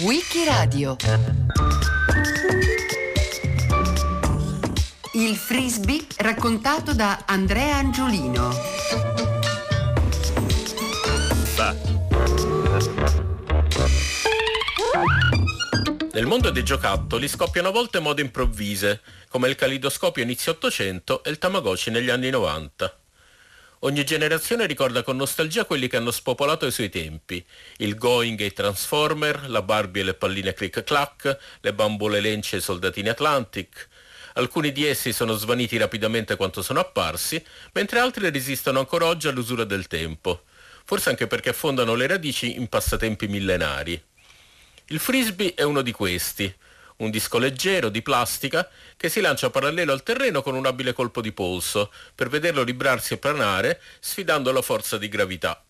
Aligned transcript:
Wikiradio 0.00 0.96
Il 5.14 5.34
frisbee 5.34 6.06
raccontato 6.18 6.92
da 6.92 7.22
Andrea 7.24 7.76
Angiolino. 7.76 8.50
Nel 16.12 16.26
mondo 16.26 16.50
dei 16.50 16.64
giocattoli 16.64 17.26
scoppiano 17.26 17.68
a 17.68 17.72
volte 17.72 18.00
mode 18.00 18.20
improvvise, 18.20 19.00
come 19.30 19.48
il 19.48 19.54
calidoscopio 19.54 20.22
inizio 20.22 20.52
800 20.52 21.24
e 21.24 21.30
il 21.30 21.38
Tamagotchi 21.38 21.88
negli 21.88 22.10
anni 22.10 22.28
90. 22.28 22.98
Ogni 23.82 24.04
generazione 24.04 24.66
ricorda 24.66 25.04
con 25.04 25.16
nostalgia 25.16 25.64
quelli 25.64 25.86
che 25.86 25.96
hanno 25.96 26.10
spopolato 26.10 26.66
i 26.66 26.72
suoi 26.72 26.88
tempi. 26.88 27.44
Il 27.76 27.94
Going 27.96 28.40
e 28.40 28.46
i 28.46 28.52
Transformer, 28.52 29.48
la 29.48 29.62
Barbie 29.62 30.02
e 30.02 30.04
le 30.04 30.14
palline 30.14 30.52
Click 30.52 30.82
Clack, 30.82 31.38
le 31.60 31.72
bambole 31.72 32.20
lence 32.20 32.56
e 32.56 32.58
i 32.58 32.62
soldatini 32.62 33.08
Atlantic. 33.08 33.88
Alcuni 34.34 34.72
di 34.72 34.84
essi 34.84 35.12
sono 35.12 35.34
svaniti 35.34 35.76
rapidamente 35.76 36.34
quanto 36.34 36.60
sono 36.60 36.80
apparsi, 36.80 37.40
mentre 37.72 38.00
altri 38.00 38.30
resistono 38.30 38.80
ancora 38.80 39.06
oggi 39.06 39.28
all'usura 39.28 39.62
del 39.62 39.86
tempo. 39.86 40.42
Forse 40.84 41.10
anche 41.10 41.28
perché 41.28 41.50
affondano 41.50 41.94
le 41.94 42.08
radici 42.08 42.56
in 42.56 42.66
passatempi 42.66 43.28
millenari. 43.28 44.00
Il 44.86 44.98
frisbee 44.98 45.54
è 45.54 45.62
uno 45.62 45.82
di 45.82 45.92
questi, 45.92 46.52
un 46.98 47.10
disco 47.10 47.38
leggero 47.38 47.88
di 47.88 48.02
plastica 48.02 48.68
che 48.96 49.08
si 49.08 49.20
lancia 49.20 49.50
parallelo 49.50 49.92
al 49.92 50.02
terreno 50.02 50.42
con 50.42 50.54
un 50.54 50.66
abile 50.66 50.92
colpo 50.92 51.20
di 51.20 51.32
polso 51.32 51.92
per 52.14 52.28
vederlo 52.28 52.62
librarsi 52.62 53.14
e 53.14 53.18
planare 53.18 53.80
sfidando 54.00 54.50
la 54.52 54.62
forza 54.62 54.98
di 54.98 55.08
gravità. 55.08 55.62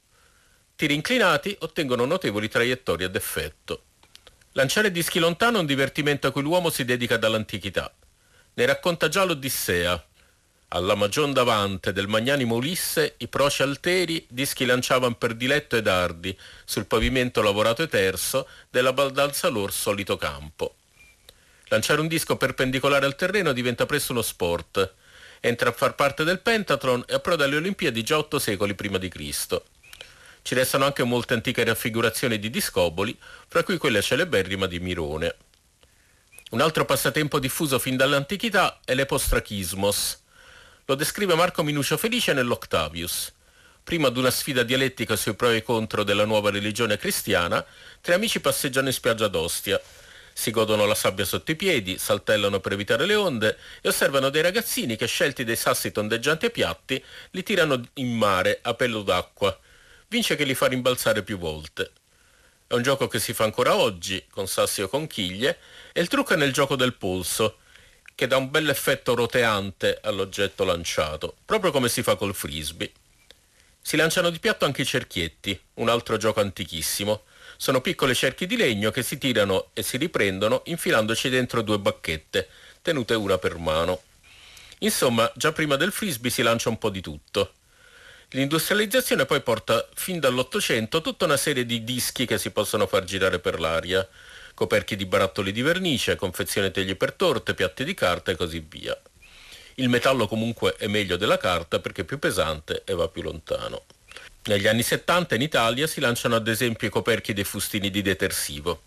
Tiri 0.75 0.95
inclinati 0.95 1.57
ottengono 1.61 2.05
notevoli 2.05 2.49
traiettorie 2.49 3.07
ad 3.07 3.17
effetto. 3.17 3.83
Lanciare 4.53 4.91
dischi 4.91 5.19
lontano 5.19 5.59
è 5.59 5.61
un 5.61 5.67
divertimento 5.67 6.29
a 6.29 6.31
cui 6.31 6.43
l'uomo 6.43 6.70
si 6.70 6.85
dedica 6.85 7.17
dall'antichità. 7.17 7.92
Ne 8.55 8.67
racconta 8.67 9.09
già 9.09 9.25
l'Odissea. 9.25 10.03
Alla 10.69 10.95
magion 10.95 11.33
davante 11.33 11.92
del 11.92 12.09
magnanimo 12.09 12.55
Ulisse 12.55 13.15
i 13.19 13.29
proci 13.29 13.63
alteri 13.63 14.27
dischi 14.29 14.65
lanciavan 14.65 15.17
per 15.17 15.35
diletto 15.35 15.77
ed 15.77 15.87
ardi 15.87 16.37
sul 16.65 16.87
pavimento 16.87 17.42
lavorato 17.42 17.83
e 17.83 17.89
terso 17.89 18.48
della 18.70 18.92
baldanza 18.92 19.48
lor 19.48 19.73
solito 19.73 20.17
campo. 20.17 20.78
Lanciare 21.69 22.00
un 22.00 22.08
disco 22.08 22.36
perpendicolare 22.36 23.05
al 23.05 23.14
terreno 23.14 23.52
diventa 23.52 23.84
presto 23.84 24.12
uno 24.12 24.22
sport. 24.22 24.94
Entra 25.41 25.69
a 25.69 25.72
far 25.72 25.94
parte 25.94 26.24
del 26.24 26.41
Pentathlon 26.41 27.05
e 27.06 27.14
approda 27.14 27.44
alle 27.44 27.56
Olimpiadi 27.56 28.02
già 28.02 28.16
otto 28.16 28.38
secoli 28.38 28.74
prima 28.74 28.98
di 28.98 29.08
Cristo. 29.08 29.66
Ci 30.42 30.55
restano 30.55 30.86
anche 30.86 31.05
molte 31.05 31.34
antiche 31.34 31.62
raffigurazioni 31.64 32.39
di 32.39 32.48
discoboli, 32.48 33.16
fra 33.46 33.62
cui 33.62 33.77
quella 33.77 34.00
celeberrima 34.00 34.66
di 34.66 34.80
Mirone. 34.80 35.36
Un 36.50 36.62
altro 36.62 36.86
passatempo 36.86 37.39
diffuso 37.39 37.78
fin 37.78 37.96
dall'antichità 37.96 38.80
è 38.83 38.94
l'epostrachismos. 38.94 40.22
Lo 40.86 40.94
descrive 40.94 41.34
Marco 41.34 41.62
Minuccio 41.62 41.98
Felice 41.98 42.33
nell'Octavius. 42.33 43.34
Prima 43.84 44.08
di 44.08 44.19
una 44.19 44.30
sfida 44.30 44.62
dialettica 44.62 45.16
sui 45.16 45.34
pro 45.34 45.50
e 45.50 45.62
contro 45.62 46.02
della 46.02 46.24
nuova 46.24 46.50
religione 46.50 46.96
cristiana, 46.96 47.62
tre 48.00 48.14
amici 48.14 48.41
passeggiano 48.41 48.86
in 48.86 48.94
spiaggia 48.94 49.28
d'Ostia 49.28 49.78
si 50.39 50.53
godono 50.53 50.86
la 50.86 50.94
sabbia 50.94 51.25
sotto 51.25 51.50
i 51.50 51.56
piedi, 51.56 51.98
saltellano 51.98 52.61
per 52.61 52.70
evitare 52.70 53.06
le 53.06 53.17
onde 53.17 53.58
e 53.81 53.89
osservano 53.89 54.28
dei 54.28 54.41
ragazzini 54.41 54.95
che 54.95 55.08
scelti 55.08 55.42
dei 55.42 55.56
sassi 55.56 55.91
tondeggianti 55.91 56.47
e 56.47 56.50
piatti 56.50 57.05
li 57.33 57.42
tirano 57.42 57.83
in 57.95 58.17
mare 58.17 58.61
a 58.62 58.72
pelo 58.75 59.03
d'acqua. 59.03 59.58
Vince 60.06 60.36
che 60.36 60.45
li 60.45 60.55
fa 60.55 60.69
rimbalzare 60.69 61.25
più 61.25 61.39
volte. 61.39 61.91
È 62.69 62.75
un 62.75 62.83
gioco 62.83 63.08
che 63.08 63.19
si 63.19 63.33
fa 63.33 63.42
ancora 63.42 63.75
oggi, 63.75 64.27
con 64.30 64.47
sassi 64.47 64.80
o 64.80 64.86
conchiglie, 64.86 65.58
e 65.92 66.00
il 66.00 66.06
trucco 66.06 66.34
è 66.34 66.36
nel 66.36 66.52
gioco 66.52 66.77
del 66.77 66.95
polso, 66.95 67.58
che 68.14 68.28
dà 68.28 68.36
un 68.36 68.48
bel 68.48 68.69
effetto 68.69 69.17
roteante 69.17 69.98
all'oggetto 70.01 70.63
lanciato, 70.63 71.34
proprio 71.45 71.73
come 71.73 71.89
si 71.89 72.05
fa 72.05 72.14
col 72.14 72.33
frisbee. 72.33 72.92
Si 73.80 73.96
lanciano 73.96 74.30
di 74.30 74.39
piatto 74.39 74.64
anche 74.64 74.83
i 74.83 74.86
cerchietti, 74.86 75.61
un 75.74 75.89
altro 75.89 76.17
gioco 76.17 76.39
antichissimo, 76.39 77.24
sono 77.61 77.80
piccole 77.80 78.14
cerchi 78.14 78.46
di 78.46 78.57
legno 78.57 78.92
che 78.92 79.02
si 79.02 79.19
tirano 79.19 79.70
e 79.73 79.83
si 79.83 79.96
riprendono 79.96 80.63
infilandoci 80.67 81.29
dentro 81.29 81.61
due 81.61 81.80
bacchette, 81.80 82.48
tenute 82.83 83.14
una 83.14 83.36
per 83.36 83.58
mano. 83.58 84.02
Insomma, 84.79 85.30
già 85.35 85.51
prima 85.51 85.74
del 85.74 85.91
frisbee 85.91 86.30
si 86.30 86.42
lancia 86.42 86.69
un 86.69 86.79
po' 86.79 86.89
di 86.89 87.01
tutto. 87.01 87.55
L'industrializzazione 88.29 89.27
poi 89.27 89.41
porta 89.41 89.89
fin 89.95 90.20
dall'Ottocento 90.20 91.01
tutta 91.01 91.24
una 91.24 91.36
serie 91.36 91.67
di 91.67 91.83
dischi 91.83 92.27
che 92.27 92.39
si 92.39 92.52
possono 92.52 92.86
far 92.86 93.02
girare 93.02 93.41
per 93.41 93.58
l'aria, 93.58 94.08
coperchi 94.55 94.95
di 94.95 95.07
barattoli 95.07 95.51
di 95.51 95.63
vernice, 95.63 96.14
confezione 96.14 96.70
teglie 96.70 96.95
per 96.95 97.13
torte, 97.13 97.55
piatti 97.55 97.83
di 97.83 97.95
carta 97.95 98.30
e 98.30 98.36
così 98.36 98.61
via. 98.61 98.96
Il 99.75 99.89
metallo 99.89 100.29
comunque 100.29 100.77
è 100.77 100.86
meglio 100.86 101.17
della 101.17 101.39
carta 101.39 101.80
perché 101.80 102.02
è 102.02 102.05
più 102.05 102.20
pesante 102.20 102.83
e 102.85 102.95
va 102.95 103.08
più 103.08 103.23
lontano. 103.23 103.83
Negli 104.45 104.67
anni 104.67 104.83
70 104.83 105.35
in 105.35 105.43
Italia 105.43 105.87
si 105.87 106.01
lanciano 106.01 106.35
ad 106.35 106.49
esempio 106.49 106.89
i 106.89 106.91
coperchi 106.91 107.33
dei 107.33 107.45
fustini 107.45 107.91
di 107.91 108.03
detersivo. 108.03 108.83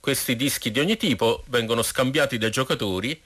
Questi 0.00 0.36
dischi 0.36 0.70
di 0.70 0.80
ogni 0.80 0.96
tipo 0.96 1.44
vengono 1.48 1.82
scambiati 1.82 2.38
dai 2.38 2.50
giocatori 2.50 3.20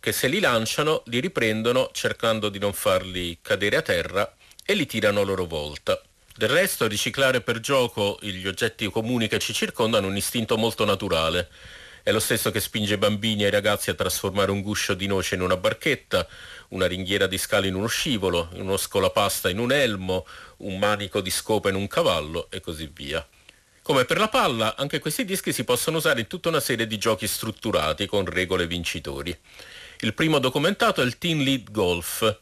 che 0.00 0.12
se 0.12 0.28
li 0.28 0.40
lanciano 0.40 1.02
li 1.06 1.20
riprendono 1.20 1.90
cercando 1.92 2.48
di 2.48 2.58
non 2.58 2.72
farli 2.72 3.38
cadere 3.42 3.76
a 3.76 3.82
terra 3.82 4.34
e 4.64 4.74
li 4.74 4.86
tirano 4.86 5.20
a 5.20 5.24
loro 5.24 5.44
volta. 5.44 6.00
Del 6.36 6.48
resto 6.48 6.86
riciclare 6.86 7.42
per 7.42 7.60
gioco 7.60 8.18
gli 8.20 8.46
oggetti 8.46 8.90
comuni 8.90 9.28
che 9.28 9.38
ci 9.38 9.52
circondano 9.52 10.06
è 10.06 10.10
un 10.10 10.16
istinto 10.16 10.56
molto 10.56 10.84
naturale. 10.84 11.48
È 12.02 12.10
lo 12.10 12.18
stesso 12.18 12.50
che 12.50 12.60
spinge 12.60 12.94
i 12.94 12.98
bambini 12.98 13.44
e 13.44 13.48
i 13.48 13.50
ragazzi 13.50 13.90
a 13.90 13.94
trasformare 13.94 14.50
un 14.50 14.60
guscio 14.60 14.94
di 14.94 15.06
noce 15.06 15.36
in 15.36 15.42
una 15.42 15.56
barchetta, 15.56 16.26
una 16.68 16.86
ringhiera 16.86 17.26
di 17.26 17.38
scale 17.38 17.68
in 17.68 17.74
uno 17.74 17.86
scivolo, 17.86 18.48
uno 18.54 18.76
scolapasta 18.76 19.48
in 19.48 19.58
un 19.58 19.72
elmo, 19.72 20.26
un 20.58 20.78
manico 20.78 21.20
di 21.20 21.30
scopa 21.30 21.68
in 21.68 21.74
un 21.74 21.86
cavallo 21.86 22.48
e 22.50 22.60
così 22.60 22.90
via. 22.92 23.26
Come 23.82 24.06
per 24.06 24.18
la 24.18 24.28
palla, 24.28 24.76
anche 24.76 24.98
questi 24.98 25.24
dischi 25.24 25.52
si 25.52 25.64
possono 25.64 25.98
usare 25.98 26.20
in 26.20 26.26
tutta 26.26 26.48
una 26.48 26.60
serie 26.60 26.86
di 26.86 26.96
giochi 26.96 27.26
strutturati 27.26 28.06
con 28.06 28.24
regole 28.24 28.66
vincitori. 28.66 29.36
Il 30.00 30.14
primo 30.14 30.38
documentato 30.38 31.02
è 31.02 31.04
il 31.04 31.18
Teen 31.18 31.42
Lead 31.42 31.70
Golf, 31.70 32.38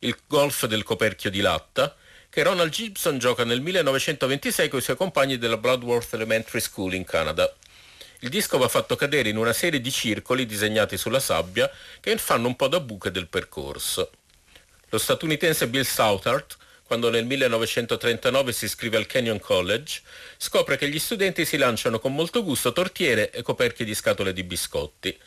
il 0.00 0.16
golf 0.26 0.66
del 0.66 0.82
coperchio 0.82 1.30
di 1.30 1.40
latta, 1.40 1.94
che 2.28 2.42
Ronald 2.42 2.70
Gibson 2.70 3.18
gioca 3.18 3.44
nel 3.44 3.60
1926 3.60 4.68
con 4.68 4.78
i 4.78 4.82
suoi 4.82 4.96
compagni 4.96 5.38
della 5.38 5.56
Bloodworth 5.56 6.14
Elementary 6.14 6.60
School 6.60 6.94
in 6.94 7.04
Canada. 7.04 7.52
Il 8.22 8.28
disco 8.28 8.58
va 8.58 8.68
fatto 8.68 8.96
cadere 8.96 9.30
in 9.30 9.38
una 9.38 9.54
serie 9.54 9.80
di 9.80 9.90
circoli 9.90 10.44
disegnati 10.44 10.98
sulla 10.98 11.20
sabbia 11.20 11.70
che 12.00 12.16
fanno 12.18 12.48
un 12.48 12.56
po' 12.56 12.68
da 12.68 12.78
buche 12.78 13.10
del 13.10 13.28
percorso. 13.28 14.10
Lo 14.90 14.98
statunitense 14.98 15.68
Bill 15.68 15.84
Southart, 15.84 16.58
quando 16.84 17.08
nel 17.08 17.24
1939 17.24 18.52
si 18.52 18.66
iscrive 18.66 18.98
al 18.98 19.06
Canyon 19.06 19.40
College, 19.40 20.02
scopre 20.36 20.76
che 20.76 20.90
gli 20.90 20.98
studenti 20.98 21.46
si 21.46 21.56
lanciano 21.56 21.98
con 21.98 22.14
molto 22.14 22.42
gusto 22.42 22.72
tortiere 22.72 23.30
e 23.30 23.40
coperchi 23.40 23.84
di 23.84 23.94
scatole 23.94 24.34
di 24.34 24.42
biscotti. 24.42 25.18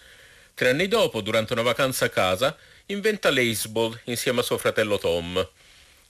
Tre 0.54 0.70
anni 0.70 0.88
dopo, 0.88 1.22
durante 1.22 1.54
una 1.54 1.64
vacanza 1.64 2.06
a 2.06 2.10
casa, 2.10 2.56
inventa 2.88 3.32
l'Aceball 3.32 4.02
insieme 4.04 4.42
a 4.42 4.44
suo 4.44 4.60
fratello 4.60 5.00
Tom. 5.00 5.50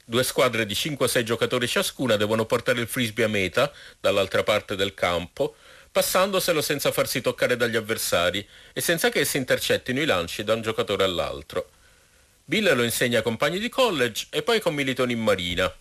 Due 0.03 0.23
squadre 0.23 0.65
di 0.65 0.73
5-6 0.73 1.23
giocatori 1.23 1.65
ciascuna 1.65 2.17
devono 2.17 2.45
portare 2.45 2.81
il 2.81 2.87
frisbee 2.87 3.23
a 3.23 3.29
meta, 3.29 3.71
dall'altra 4.01 4.43
parte 4.43 4.75
del 4.75 4.93
campo, 4.93 5.55
passandoselo 5.93 6.61
senza 6.61 6.91
farsi 6.91 7.21
toccare 7.21 7.55
dagli 7.55 7.75
avversari 7.75 8.45
e 8.73 8.81
senza 8.81 9.09
che 9.09 9.19
essi 9.19 9.37
intercettino 9.37 10.01
i 10.01 10.05
lanci 10.05 10.43
da 10.43 10.55
un 10.55 10.63
giocatore 10.63 11.03
all'altro. 11.03 11.69
Bill 12.43 12.75
lo 12.75 12.83
insegna 12.83 13.19
ai 13.19 13.23
compagni 13.23 13.59
di 13.59 13.69
college 13.69 14.25
e 14.31 14.41
poi 14.41 14.59
commilitoni 14.59 15.13
in 15.13 15.21
marina. 15.21 15.71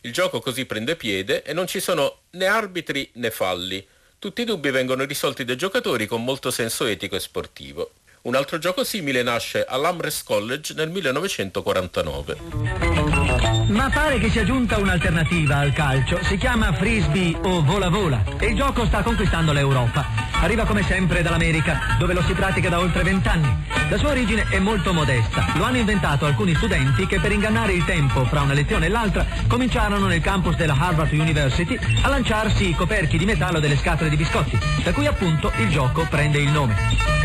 Il 0.00 0.12
gioco 0.12 0.40
così 0.40 0.66
prende 0.66 0.96
piede 0.96 1.44
e 1.44 1.52
non 1.52 1.68
ci 1.68 1.78
sono 1.78 2.22
né 2.30 2.46
arbitri 2.46 3.08
né 3.14 3.30
falli. 3.30 3.86
Tutti 4.18 4.42
i 4.42 4.44
dubbi 4.44 4.70
vengono 4.70 5.04
risolti 5.04 5.44
dai 5.44 5.56
giocatori 5.56 6.06
con 6.06 6.24
molto 6.24 6.50
senso 6.50 6.86
etico 6.86 7.14
e 7.14 7.20
sportivo. 7.20 7.92
Un 8.22 8.34
altro 8.34 8.58
gioco 8.58 8.82
simile 8.82 9.22
nasce 9.22 9.64
all'Amherst 9.64 10.24
College 10.24 10.74
nel 10.74 10.90
1949. 10.90 13.59
Ma 13.70 13.88
pare 13.88 14.18
che 14.18 14.30
sia 14.30 14.42
giunta 14.42 14.78
un'alternativa 14.78 15.58
al 15.58 15.72
calcio. 15.72 16.18
Si 16.24 16.36
chiama 16.36 16.72
frisbee 16.72 17.36
o 17.40 17.62
vola 17.62 17.88
vola 17.88 18.20
e 18.36 18.46
il 18.46 18.56
gioco 18.56 18.84
sta 18.84 19.02
conquistando 19.02 19.52
l'Europa. 19.52 20.04
Arriva 20.40 20.64
come 20.64 20.82
sempre 20.82 21.22
dall'America, 21.22 21.96
dove 21.96 22.12
lo 22.12 22.22
si 22.22 22.32
pratica 22.32 22.68
da 22.68 22.80
oltre 22.80 23.04
vent'anni. 23.04 23.48
La 23.88 23.96
sua 23.96 24.10
origine 24.10 24.46
è 24.48 24.58
molto 24.58 24.92
modesta. 24.92 25.46
Lo 25.54 25.62
hanno 25.62 25.76
inventato 25.76 26.26
alcuni 26.26 26.54
studenti 26.56 27.06
che 27.06 27.20
per 27.20 27.30
ingannare 27.30 27.72
il 27.72 27.84
tempo 27.84 28.24
fra 28.24 28.40
una 28.40 28.54
lezione 28.54 28.86
e 28.86 28.88
l'altra 28.88 29.24
cominciarono 29.46 30.06
nel 30.06 30.20
campus 30.20 30.56
della 30.56 30.76
Harvard 30.76 31.12
University 31.12 31.78
a 32.02 32.08
lanciarsi 32.08 32.70
i 32.70 32.74
coperchi 32.74 33.18
di 33.18 33.24
metallo 33.24 33.60
delle 33.60 33.76
scatole 33.76 34.10
di 34.10 34.16
biscotti, 34.16 34.58
da 34.82 34.90
cui 34.92 35.06
appunto 35.06 35.52
il 35.58 35.68
gioco 35.68 36.06
prende 36.10 36.38
il 36.38 36.50
nome. 36.50 36.74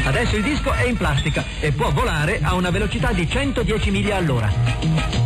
Adesso 0.03 0.35
il 0.35 0.43
disco 0.43 0.71
è 0.73 0.83
in 0.83 0.95
plastica 0.95 1.43
e 1.59 1.71
può 1.71 1.89
volare 1.91 2.39
a 2.43 2.53
una 2.53 2.69
velocità 2.69 3.11
di 3.13 3.27
110 3.27 3.89
miglia 3.89 4.17
all'ora. 4.17 5.24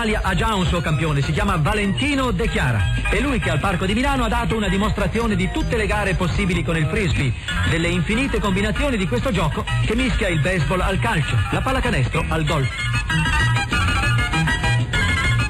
L'Italia 0.00 0.26
ha 0.26 0.34
già 0.34 0.54
un 0.54 0.64
suo 0.64 0.80
campione, 0.80 1.20
si 1.20 1.30
chiama 1.30 1.56
Valentino 1.56 2.30
De 2.30 2.48
Chiara. 2.48 2.94
È 3.10 3.20
lui 3.20 3.38
che 3.38 3.50
al 3.50 3.58
Parco 3.58 3.84
di 3.84 3.92
Milano 3.92 4.24
ha 4.24 4.28
dato 4.28 4.56
una 4.56 4.68
dimostrazione 4.68 5.36
di 5.36 5.50
tutte 5.52 5.76
le 5.76 5.86
gare 5.86 6.14
possibili 6.14 6.64
con 6.64 6.74
il 6.74 6.86
frisbee, 6.86 7.30
delle 7.68 7.88
infinite 7.88 8.40
combinazioni 8.40 8.96
di 8.96 9.06
questo 9.06 9.30
gioco 9.30 9.62
che 9.84 9.94
mischia 9.94 10.28
il 10.28 10.40
baseball 10.40 10.80
al 10.80 10.98
calcio, 11.00 11.36
la 11.50 11.60
pallacanestro 11.60 12.24
al 12.28 12.44
golf. 12.46 12.70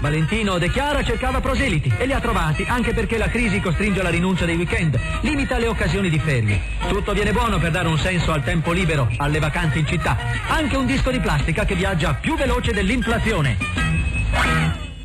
Valentino 0.01 0.59
De 0.59 0.69
Chiara 0.69 1.05
cercava 1.05 1.41
proseliti 1.41 1.93
e 1.97 2.07
li 2.07 2.13
ha 2.13 2.19
trovati 2.19 2.65
anche 2.67 2.93
perché 2.93 3.19
la 3.19 3.29
crisi 3.29 3.61
costringe 3.61 4.01
alla 4.01 4.11
rinuncia 4.11 4.47
dei 4.47 4.57
weekend, 4.57 4.99
limita 5.21 5.59
le 5.59 5.69
occasioni 5.69 6.11
di 6.11 6.19
ferie. 6.19 6.61
Tutto 6.89 7.13
viene 7.13 7.31
buono 7.31 7.59
per 7.59 7.71
dare 7.71 7.87
un 7.87 7.99
senso 7.99 8.33
al 8.33 8.43
tempo 8.43 8.73
libero, 8.73 9.09
alle 9.19 9.39
vacanze 9.39 9.79
in 9.79 9.87
città. 9.87 10.19
Anche 10.49 10.77
un 10.77 10.87
disco 10.87 11.13
di 11.13 11.21
plastica 11.21 11.65
che 11.65 11.77
viaggia 11.77 12.15
più 12.15 12.35
veloce 12.35 12.73
dell'inflazione. 12.73 14.00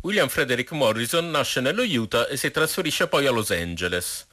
William 0.02 0.28
Frederick 0.28 0.70
Morrison 0.70 1.30
nasce 1.30 1.60
nello 1.60 1.82
Utah 1.82 2.28
e 2.28 2.36
si 2.36 2.50
trasferisce 2.50 3.08
poi 3.08 3.26
a 3.26 3.30
Los 3.30 3.50
Angeles. 3.50 4.26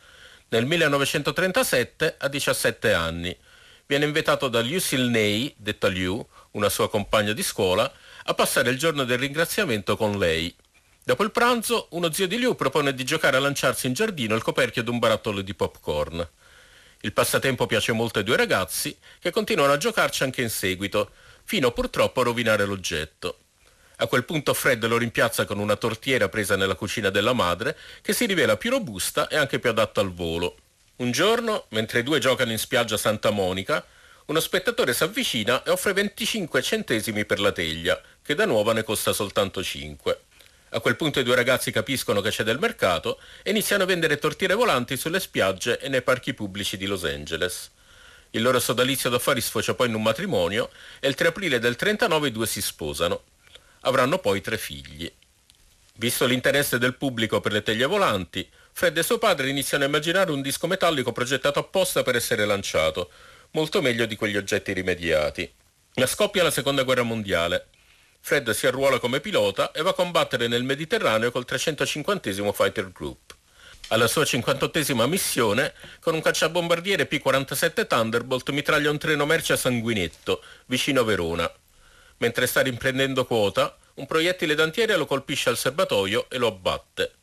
Nel 0.49 0.65
1937 0.67 2.15
ha 2.19 2.27
17 2.27 2.93
anni. 2.93 3.35
Viene 3.87 4.05
invitato 4.05 4.49
da 4.49 4.61
Lucille 4.61 5.09
Ney, 5.09 5.53
detta 5.57 5.87
Liu, 5.87 6.23
una 6.51 6.69
sua 6.69 6.89
compagna 6.89 7.33
di 7.33 7.41
scuola, 7.41 7.91
a 8.25 8.33
passare 8.35 8.69
il 8.69 8.77
giorno 8.77 9.03
del 9.03 9.17
ringraziamento 9.17 9.97
con 9.97 10.19
lei. 10.19 10.55
Dopo 11.03 11.23
il 11.23 11.31
pranzo, 11.31 11.87
uno 11.91 12.11
zio 12.11 12.27
di 12.27 12.37
Liu 12.37 12.55
propone 12.55 12.93
di 12.93 13.03
giocare 13.03 13.37
a 13.37 13.39
lanciarsi 13.39 13.87
in 13.87 13.93
giardino 13.93 14.35
il 14.35 14.43
coperchio 14.43 14.83
di 14.83 14.89
un 14.89 14.99
barattolo 14.99 15.41
di 15.41 15.55
popcorn. 15.55 16.25
Il 17.01 17.11
passatempo 17.13 17.65
piace 17.65 17.91
molto 17.91 18.19
ai 18.19 18.25
due 18.25 18.37
ragazzi, 18.37 18.95
che 19.19 19.31
continuano 19.31 19.73
a 19.73 19.77
giocarci 19.77 20.23
anche 20.23 20.43
in 20.43 20.49
seguito, 20.49 21.11
fino 21.43 21.71
purtroppo 21.71 22.21
a 22.21 22.23
rovinare 22.23 22.63
l'oggetto. 22.63 23.39
A 24.03 24.07
quel 24.07 24.25
punto 24.25 24.53
Fred 24.53 24.85
lo 24.85 24.97
rimpiazza 24.97 25.45
con 25.45 25.59
una 25.59 25.77
tortiera 25.77 26.27
presa 26.27 26.57
nella 26.57 26.75
cucina 26.75 27.09
della 27.09 27.31
madre, 27.31 27.77
che 28.01 28.11
si 28.11 28.25
rivela 28.25 28.57
più 28.57 28.69
robusta 28.69 29.29
e 29.29 29.37
anche 29.37 29.59
più 29.59 29.69
adatta 29.69 30.01
al 30.01 30.11
volo. 30.11 30.57
Un 30.97 31.11
giorno, 31.11 31.67
mentre 31.69 31.99
i 31.99 32.03
due 32.03 32.19
giocano 32.19 32.51
in 32.51 32.57
spiaggia 32.57 32.97
Santa 32.97 33.29
Monica, 33.29 33.85
uno 34.25 34.41
spettatore 34.41 34.93
si 34.93 35.03
avvicina 35.03 35.63
e 35.63 35.69
offre 35.69 35.93
25 35.93 36.61
centesimi 36.61 37.23
per 37.23 37.39
la 37.39 37.53
teglia, 37.53 38.01
che 38.21 38.35
da 38.35 38.43
nuova 38.43 38.73
ne 38.73 38.83
costa 38.83 39.13
soltanto 39.13 39.63
5. 39.63 40.19
A 40.71 40.81
quel 40.81 40.97
punto 40.97 41.21
i 41.21 41.23
due 41.23 41.35
ragazzi 41.35 41.71
capiscono 41.71 42.19
che 42.19 42.29
c'è 42.29 42.43
del 42.43 42.59
mercato 42.59 43.21
e 43.41 43.51
iniziano 43.51 43.83
a 43.83 43.85
vendere 43.85 44.17
tortiere 44.17 44.53
volanti 44.53 44.97
sulle 44.97 45.21
spiagge 45.21 45.79
e 45.79 45.87
nei 45.87 46.01
parchi 46.01 46.33
pubblici 46.33 46.75
di 46.75 46.87
Los 46.87 47.05
Angeles. 47.05 47.71
Il 48.31 48.41
loro 48.41 48.59
sodalizio 48.59 49.09
d'affari 49.09 49.39
sfocia 49.39 49.75
poi 49.75 49.87
in 49.87 49.95
un 49.95 50.03
matrimonio 50.03 50.71
e 50.99 51.07
il 51.07 51.15
3 51.15 51.29
aprile 51.29 51.59
del 51.59 51.77
39 51.77 52.27
i 52.27 52.31
due 52.33 52.47
si 52.47 52.61
sposano. 52.61 53.31
Avranno 53.85 54.17
poi 54.19 54.41
tre 54.41 54.57
figli. 54.57 55.11
Visto 55.95 56.25
l'interesse 56.25 56.77
del 56.77 56.95
pubblico 56.95 57.39
per 57.39 57.51
le 57.51 57.61
teglie 57.63 57.85
volanti, 57.85 58.47
Fred 58.71 58.97
e 58.97 59.03
suo 59.03 59.17
padre 59.17 59.49
iniziano 59.49 59.83
a 59.83 59.87
immaginare 59.87 60.31
un 60.31 60.41
disco 60.41 60.67
metallico 60.67 61.11
progettato 61.11 61.59
apposta 61.59 62.01
per 62.01 62.15
essere 62.15 62.45
lanciato, 62.45 63.11
molto 63.51 63.81
meglio 63.81 64.05
di 64.05 64.15
quegli 64.15 64.37
oggetti 64.37 64.73
rimediati. 64.73 65.51
Ma 65.95 66.07
scoppia 66.07 66.43
la 66.43 66.49
seconda 66.49 66.83
guerra 66.83 67.03
mondiale. 67.03 67.67
Fred 68.19 68.49
si 68.51 68.65
arruola 68.67 68.99
come 68.99 69.19
pilota 69.19 69.71
e 69.71 69.81
va 69.81 69.89
a 69.89 69.93
combattere 69.93 70.47
nel 70.47 70.63
Mediterraneo 70.63 71.29
col 71.29 71.45
350 71.45 72.53
Fighter 72.53 72.91
Group. 72.91 73.35
Alla 73.89 74.07
sua 74.07 74.23
58esima 74.23 75.07
missione, 75.07 75.73
con 75.99 76.15
un 76.15 76.21
cacciabombardiere 76.21 77.05
P-47 77.05 77.85
Thunderbolt 77.85 78.49
mitraglia 78.51 78.89
un 78.89 78.97
treno 78.97 79.25
merci 79.25 79.51
a 79.51 79.57
Sanguinetto, 79.57 80.41
vicino 80.67 81.01
a 81.01 81.03
Verona. 81.03 81.51
Mentre 82.17 82.47
sta 82.47 82.61
riprendendo 82.61 83.25
quota, 83.25 83.77
un 83.95 84.05
proiettile 84.05 84.55
d'antiere 84.55 84.95
lo 84.95 85.05
colpisce 85.05 85.49
al 85.49 85.57
serbatoio 85.57 86.29
e 86.29 86.37
lo 86.37 86.47
abbatte. 86.47 87.13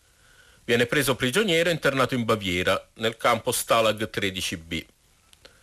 Viene 0.64 0.86
preso 0.86 1.16
prigioniero 1.16 1.68
e 1.68 1.72
internato 1.72 2.14
in 2.14 2.24
Baviera, 2.24 2.88
nel 2.94 3.16
campo 3.16 3.50
Stalag 3.50 4.08
13B. 4.08 4.84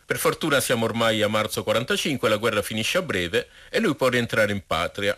Per 0.05 0.17
fortuna 0.17 0.59
siamo 0.59 0.85
ormai 0.85 1.21
a 1.21 1.27
marzo 1.27 1.63
45, 1.63 2.29
la 2.29 2.37
guerra 2.37 2.61
finisce 2.61 2.97
a 2.97 3.01
breve 3.01 3.49
e 3.69 3.79
lui 3.79 3.95
può 3.95 4.07
rientrare 4.07 4.51
in 4.51 4.65
patria. 4.65 5.17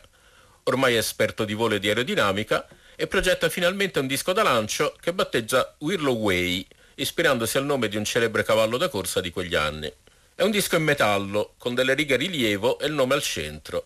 Ormai 0.63 0.95
è 0.95 0.97
esperto 0.97 1.45
di 1.45 1.53
volo 1.53 1.75
e 1.75 1.79
di 1.79 1.87
aerodinamica 1.87 2.67
e 2.95 3.07
progetta 3.07 3.49
finalmente 3.49 3.99
un 3.99 4.07
disco 4.07 4.33
da 4.33 4.43
lancio 4.43 4.95
che 4.99 5.13
battezza 5.13 5.75
Wirlow 5.79 6.17
Way, 6.17 6.67
ispirandosi 6.95 7.57
al 7.57 7.65
nome 7.65 7.87
di 7.87 7.97
un 7.97 8.03
celebre 8.03 8.43
cavallo 8.43 8.77
da 8.77 8.89
corsa 8.89 9.21
di 9.21 9.31
quegli 9.31 9.55
anni. 9.55 9.91
È 10.35 10.43
un 10.43 10.51
disco 10.51 10.75
in 10.75 10.83
metallo, 10.83 11.53
con 11.57 11.73
delle 11.73 11.93
righe 11.93 12.15
rilievo 12.15 12.79
e 12.79 12.87
il 12.87 12.93
nome 12.93 13.13
al 13.13 13.21
centro. 13.21 13.85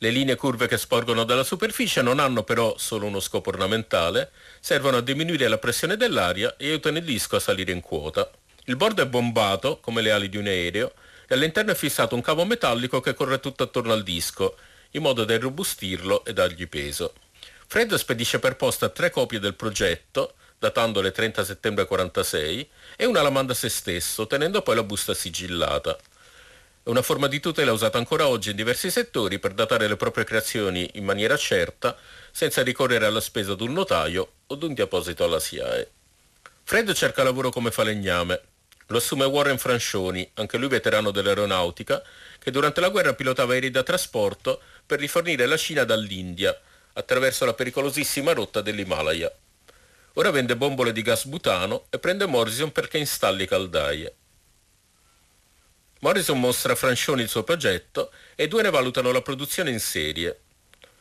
Le 0.00 0.10
linee 0.10 0.36
curve 0.36 0.68
che 0.68 0.78
sporgono 0.78 1.24
dalla 1.24 1.42
superficie 1.42 2.02
non 2.02 2.20
hanno 2.20 2.44
però 2.44 2.78
solo 2.78 3.06
uno 3.06 3.18
scopo 3.18 3.48
ornamentale, 3.48 4.30
servono 4.60 4.98
a 4.98 5.00
diminuire 5.00 5.48
la 5.48 5.58
pressione 5.58 5.96
dell'aria 5.96 6.54
e 6.56 6.66
aiutano 6.68 6.98
il 6.98 7.04
disco 7.04 7.34
a 7.34 7.40
salire 7.40 7.72
in 7.72 7.80
quota. 7.80 8.30
Il 8.66 8.76
bordo 8.76 9.02
è 9.02 9.06
bombato, 9.06 9.80
come 9.80 10.00
le 10.00 10.12
ali 10.12 10.28
di 10.28 10.36
un 10.36 10.46
aereo, 10.46 10.92
e 11.26 11.34
all'interno 11.34 11.72
è 11.72 11.74
fissato 11.74 12.14
un 12.14 12.20
cavo 12.20 12.44
metallico 12.44 13.00
che 13.00 13.12
corre 13.12 13.40
tutto 13.40 13.64
attorno 13.64 13.92
al 13.92 14.04
disco, 14.04 14.56
in 14.92 15.02
modo 15.02 15.24
da 15.24 15.34
irrobustirlo 15.34 16.24
e 16.24 16.32
dargli 16.32 16.68
peso. 16.68 17.14
Fred 17.66 17.92
spedisce 17.96 18.38
per 18.38 18.54
posta 18.54 18.90
tre 18.90 19.10
copie 19.10 19.40
del 19.40 19.54
progetto, 19.56 20.34
datandole 20.60 21.10
30 21.10 21.44
settembre 21.44 21.86
46, 21.86 22.68
e 22.96 23.04
una 23.04 23.20
la 23.20 23.30
manda 23.30 23.52
a 23.52 23.56
se 23.56 23.68
stesso, 23.68 24.28
tenendo 24.28 24.62
poi 24.62 24.76
la 24.76 24.84
busta 24.84 25.12
sigillata. 25.12 25.98
È 26.88 26.90
una 26.90 27.02
forma 27.02 27.26
di 27.26 27.38
tutela 27.38 27.72
usata 27.72 27.98
ancora 27.98 28.28
oggi 28.28 28.48
in 28.48 28.56
diversi 28.56 28.90
settori 28.90 29.38
per 29.38 29.52
datare 29.52 29.86
le 29.88 29.96
proprie 29.96 30.24
creazioni 30.24 30.88
in 30.94 31.04
maniera 31.04 31.36
certa, 31.36 31.94
senza 32.32 32.62
ricorrere 32.62 33.04
alla 33.04 33.20
spesa 33.20 33.54
di 33.54 33.62
un 33.62 33.74
notaio 33.74 34.30
o 34.46 34.54
di 34.54 34.64
un 34.64 34.72
deposito 34.72 35.22
alla 35.22 35.38
SIAE. 35.38 35.90
Fred 36.64 36.90
cerca 36.94 37.22
lavoro 37.22 37.50
come 37.50 37.70
falegname, 37.70 38.40
lo 38.86 38.96
assume 38.96 39.26
Warren 39.26 39.58
Francioni, 39.58 40.30
anche 40.36 40.56
lui 40.56 40.68
veterano 40.68 41.10
dell'aeronautica, 41.10 42.02
che 42.38 42.50
durante 42.50 42.80
la 42.80 42.88
guerra 42.88 43.12
pilotava 43.12 43.52
aerei 43.52 43.70
da 43.70 43.82
trasporto 43.82 44.58
per 44.86 44.98
rifornire 44.98 45.44
la 45.44 45.58
Cina 45.58 45.84
dall'India, 45.84 46.58
attraverso 46.94 47.44
la 47.44 47.52
pericolosissima 47.52 48.32
rotta 48.32 48.62
dell'Himalaya. 48.62 49.30
Ora 50.14 50.30
vende 50.30 50.56
bombole 50.56 50.92
di 50.92 51.02
gas 51.02 51.26
butano 51.26 51.84
e 51.90 51.98
prende 51.98 52.24
Morrison 52.24 52.72
perché 52.72 52.96
installi 52.96 53.46
caldaie. 53.46 54.14
Morrison 56.00 56.38
mostra 56.38 56.74
a 56.74 56.76
Francioni 56.76 57.22
il 57.22 57.28
suo 57.28 57.42
progetto 57.42 58.12
e 58.36 58.44
i 58.44 58.48
due 58.48 58.62
ne 58.62 58.70
valutano 58.70 59.10
la 59.10 59.20
produzione 59.20 59.70
in 59.70 59.80
serie. 59.80 60.40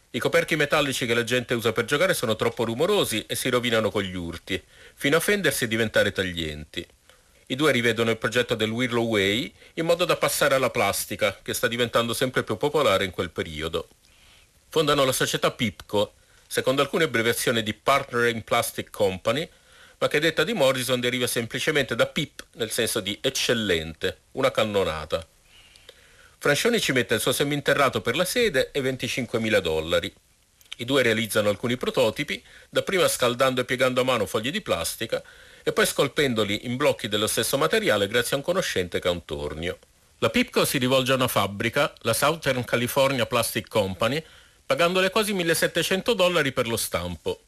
I 0.09 0.19
coperchi 0.19 0.55
metallici 0.55 1.05
che 1.05 1.13
la 1.13 1.23
gente 1.23 1.53
usa 1.53 1.71
per 1.71 1.85
giocare 1.85 2.15
sono 2.15 2.35
troppo 2.35 2.63
rumorosi 2.63 3.23
e 3.27 3.35
si 3.35 3.49
rovinano 3.49 3.91
con 3.91 4.01
gli 4.01 4.15
urti, 4.15 4.61
fino 4.95 5.17
a 5.17 5.19
fendersi 5.19 5.65
e 5.65 5.67
diventare 5.67 6.11
taglienti. 6.11 6.85
I 7.49 7.55
due 7.55 7.71
rivedono 7.71 8.09
il 8.09 8.17
progetto 8.17 8.55
del 8.55 8.71
Wirlow 8.71 9.05
Way 9.05 9.53
in 9.75 9.85
modo 9.85 10.03
da 10.03 10.17
passare 10.17 10.55
alla 10.55 10.71
plastica, 10.71 11.37
che 11.43 11.53
sta 11.53 11.67
diventando 11.67 12.15
sempre 12.15 12.43
più 12.43 12.57
popolare 12.57 13.05
in 13.05 13.11
quel 13.11 13.29
periodo. 13.29 13.89
Fondano 14.69 15.05
la 15.05 15.11
società 15.11 15.51
Pipco, 15.51 16.13
secondo 16.47 16.81
alcune 16.81 17.03
abbreviazioni 17.03 17.61
di 17.61 17.75
Partnering 17.75 18.43
Plastic 18.43 18.89
Company, 18.89 19.47
ma 19.99 20.07
che 20.07 20.19
detta 20.19 20.43
di 20.43 20.53
Morrison 20.53 20.99
deriva 20.99 21.27
semplicemente 21.27 21.95
da 21.95 22.05
PIP, 22.05 22.45
nel 22.53 22.71
senso 22.71 22.99
di 22.99 23.17
eccellente, 23.21 24.19
una 24.33 24.51
cannonata. 24.51 25.25
Francioni 26.39 26.79
ci 26.79 26.91
mette 26.91 27.15
il 27.15 27.19
suo 27.19 27.31
seminterrato 27.31 28.01
per 28.01 28.15
la 28.15 28.25
sede 28.25 28.69
e 28.71 28.81
25.000 28.81 29.57
dollari. 29.59 30.13
I 30.77 30.85
due 30.85 31.01
realizzano 31.01 31.49
alcuni 31.49 31.77
prototipi, 31.77 32.43
dapprima 32.69 33.07
scaldando 33.07 33.61
e 33.61 33.65
piegando 33.65 34.01
a 34.01 34.03
mano 34.03 34.27
fogli 34.27 34.51
di 34.51 34.61
plastica 34.61 35.23
e 35.63 35.73
poi 35.73 35.87
scolpendoli 35.87 36.67
in 36.67 36.75
blocchi 36.75 37.07
dello 37.07 37.25
stesso 37.25 37.57
materiale 37.57 38.07
grazie 38.07 38.35
a 38.35 38.39
un 38.39 38.45
conoscente 38.45 38.99
che 38.99 39.07
ha 39.07 39.11
un 39.11 39.25
tornio. 39.25 39.79
La 40.19 40.29
Pipco 40.29 40.63
si 40.65 40.77
rivolge 40.77 41.11
a 41.11 41.15
una 41.15 41.27
fabbrica, 41.27 41.91
la 42.01 42.13
Southern 42.13 42.63
California 42.63 43.25
Plastic 43.25 43.67
Company, 43.67 44.23
pagandole 44.63 45.09
quasi 45.09 45.33
1700 45.33 46.13
dollari 46.13 46.51
per 46.51 46.67
lo 46.67 46.77
stampo. 46.77 47.46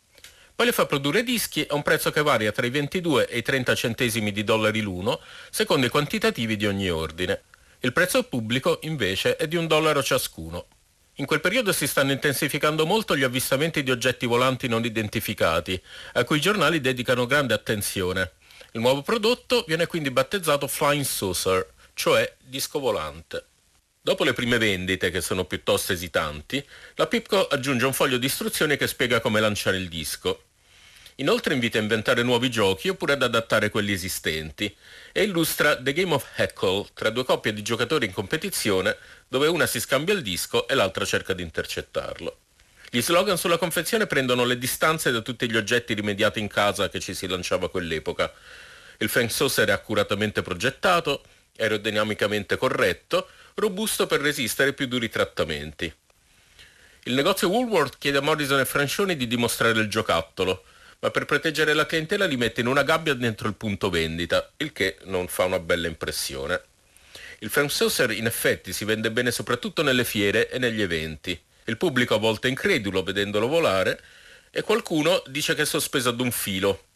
Poi 0.59 0.67
le 0.67 0.73
fa 0.73 0.85
produrre 0.85 1.23
dischi 1.23 1.65
a 1.69 1.75
un 1.75 1.83
prezzo 1.83 2.11
che 2.11 2.21
varia 2.21 2.51
tra 2.51 2.65
i 2.65 2.69
22 2.69 3.29
e 3.29 3.37
i 3.37 3.41
30 3.41 3.75
centesimi 3.75 4.33
di 4.33 4.43
dollari 4.43 4.81
l'uno, 4.81 5.21
secondo 5.49 5.85
i 5.85 5.89
quantitativi 5.89 6.57
di 6.57 6.65
ogni 6.67 6.89
ordine. 6.89 7.43
Il 7.79 7.93
prezzo 7.93 8.23
pubblico, 8.23 8.79
invece, 8.81 9.37
è 9.37 9.47
di 9.47 9.55
un 9.55 9.67
dollaro 9.67 10.03
ciascuno. 10.03 10.65
In 11.13 11.25
quel 11.25 11.39
periodo 11.39 11.71
si 11.71 11.87
stanno 11.87 12.11
intensificando 12.11 12.85
molto 12.85 13.15
gli 13.15 13.23
avvistamenti 13.23 13.83
di 13.83 13.91
oggetti 13.91 14.25
volanti 14.25 14.67
non 14.67 14.83
identificati, 14.83 15.81
a 16.15 16.25
cui 16.25 16.39
i 16.39 16.41
giornali 16.41 16.81
dedicano 16.81 17.25
grande 17.25 17.53
attenzione. 17.53 18.33
Il 18.73 18.81
nuovo 18.81 19.01
prodotto 19.01 19.63
viene 19.65 19.87
quindi 19.87 20.11
battezzato 20.11 20.67
Flying 20.67 21.05
Saucer, 21.05 21.71
cioè 21.93 22.35
disco 22.37 22.81
volante. 22.81 23.45
Dopo 24.01 24.25
le 24.25 24.33
prime 24.33 24.57
vendite, 24.57 25.09
che 25.09 25.21
sono 25.21 25.45
piuttosto 25.45 25.93
esitanti, 25.93 26.61
la 26.95 27.07
Pipco 27.07 27.47
aggiunge 27.47 27.85
un 27.85 27.93
foglio 27.93 28.17
di 28.17 28.25
istruzioni 28.25 28.75
che 28.75 28.87
spiega 28.87 29.21
come 29.21 29.39
lanciare 29.39 29.77
il 29.77 29.87
disco. 29.87 30.47
Inoltre 31.19 31.53
invita 31.53 31.77
a 31.77 31.81
inventare 31.81 32.23
nuovi 32.23 32.49
giochi 32.49 32.87
oppure 32.87 33.13
ad 33.13 33.23
adattare 33.23 33.69
quelli 33.69 33.91
esistenti 33.91 34.73
e 35.11 35.23
illustra 35.23 35.75
The 35.75 35.91
Game 35.91 36.13
of 36.13 36.25
Heckle 36.35 36.87
tra 36.93 37.09
due 37.09 37.25
coppie 37.25 37.53
di 37.53 37.61
giocatori 37.61 38.05
in 38.05 38.13
competizione 38.13 38.95
dove 39.27 39.47
una 39.47 39.65
si 39.65 39.81
scambia 39.81 40.13
il 40.13 40.21
disco 40.21 40.65
e 40.65 40.75
l'altra 40.75 41.03
cerca 41.03 41.33
di 41.33 41.43
intercettarlo. 41.43 42.37
Gli 42.89 43.01
slogan 43.01 43.37
sulla 43.37 43.57
confezione 43.57 44.07
prendono 44.07 44.45
le 44.45 44.57
distanze 44.57 45.11
da 45.11 45.19
tutti 45.19 45.49
gli 45.49 45.57
oggetti 45.57 45.93
rimediati 45.93 46.39
in 46.39 46.47
casa 46.47 46.87
che 46.87 47.01
ci 47.01 47.13
si 47.13 47.27
lanciava 47.27 47.65
a 47.65 47.69
quell'epoca. 47.69 48.33
Il 48.99 49.09
Frank 49.09 49.29
Saucer 49.29 49.67
è 49.67 49.71
accuratamente 49.71 50.41
progettato, 50.41 51.23
aerodinamicamente 51.57 52.55
corretto, 52.55 53.27
robusto 53.55 54.07
per 54.07 54.21
resistere 54.21 54.69
ai 54.69 54.75
più 54.75 54.87
duri 54.87 55.09
trattamenti. 55.09 55.93
Il 57.03 57.13
negozio 57.13 57.49
Woolworth 57.49 57.97
chiede 57.97 58.19
a 58.19 58.21
Morrison 58.21 58.59
e 58.59 58.65
Francioni 58.65 59.17
di 59.17 59.27
dimostrare 59.27 59.79
il 59.79 59.89
giocattolo, 59.89 60.63
ma 60.99 61.11
per 61.11 61.25
proteggere 61.25 61.73
la 61.73 61.85
clientela 61.85 62.25
li 62.25 62.37
mette 62.37 62.61
in 62.61 62.67
una 62.67 62.83
gabbia 62.83 63.13
dentro 63.13 63.47
il 63.47 63.55
punto 63.55 63.89
vendita, 63.89 64.51
il 64.57 64.71
che 64.71 64.97
non 65.05 65.27
fa 65.27 65.45
una 65.45 65.59
bella 65.59 65.87
impressione. 65.87 66.61
Il 67.39 67.49
Frank 67.49 67.71
Saucer 67.71 68.11
in 68.11 68.25
effetti 68.25 68.73
si 68.73 68.85
vende 68.85 69.11
bene 69.11 69.31
soprattutto 69.31 69.81
nelle 69.81 70.03
fiere 70.03 70.49
e 70.49 70.59
negli 70.59 70.81
eventi. 70.81 71.39
Il 71.65 71.77
pubblico 71.77 72.15
a 72.15 72.19
volte 72.19 72.47
è 72.47 72.49
incredulo 72.49 73.03
vedendolo 73.03 73.47
volare 73.47 74.01
e 74.51 74.61
qualcuno 74.61 75.23
dice 75.27 75.55
che 75.55 75.61
è 75.61 75.65
sospeso 75.65 76.09
ad 76.09 76.19
un 76.19 76.31
filo, 76.31 76.89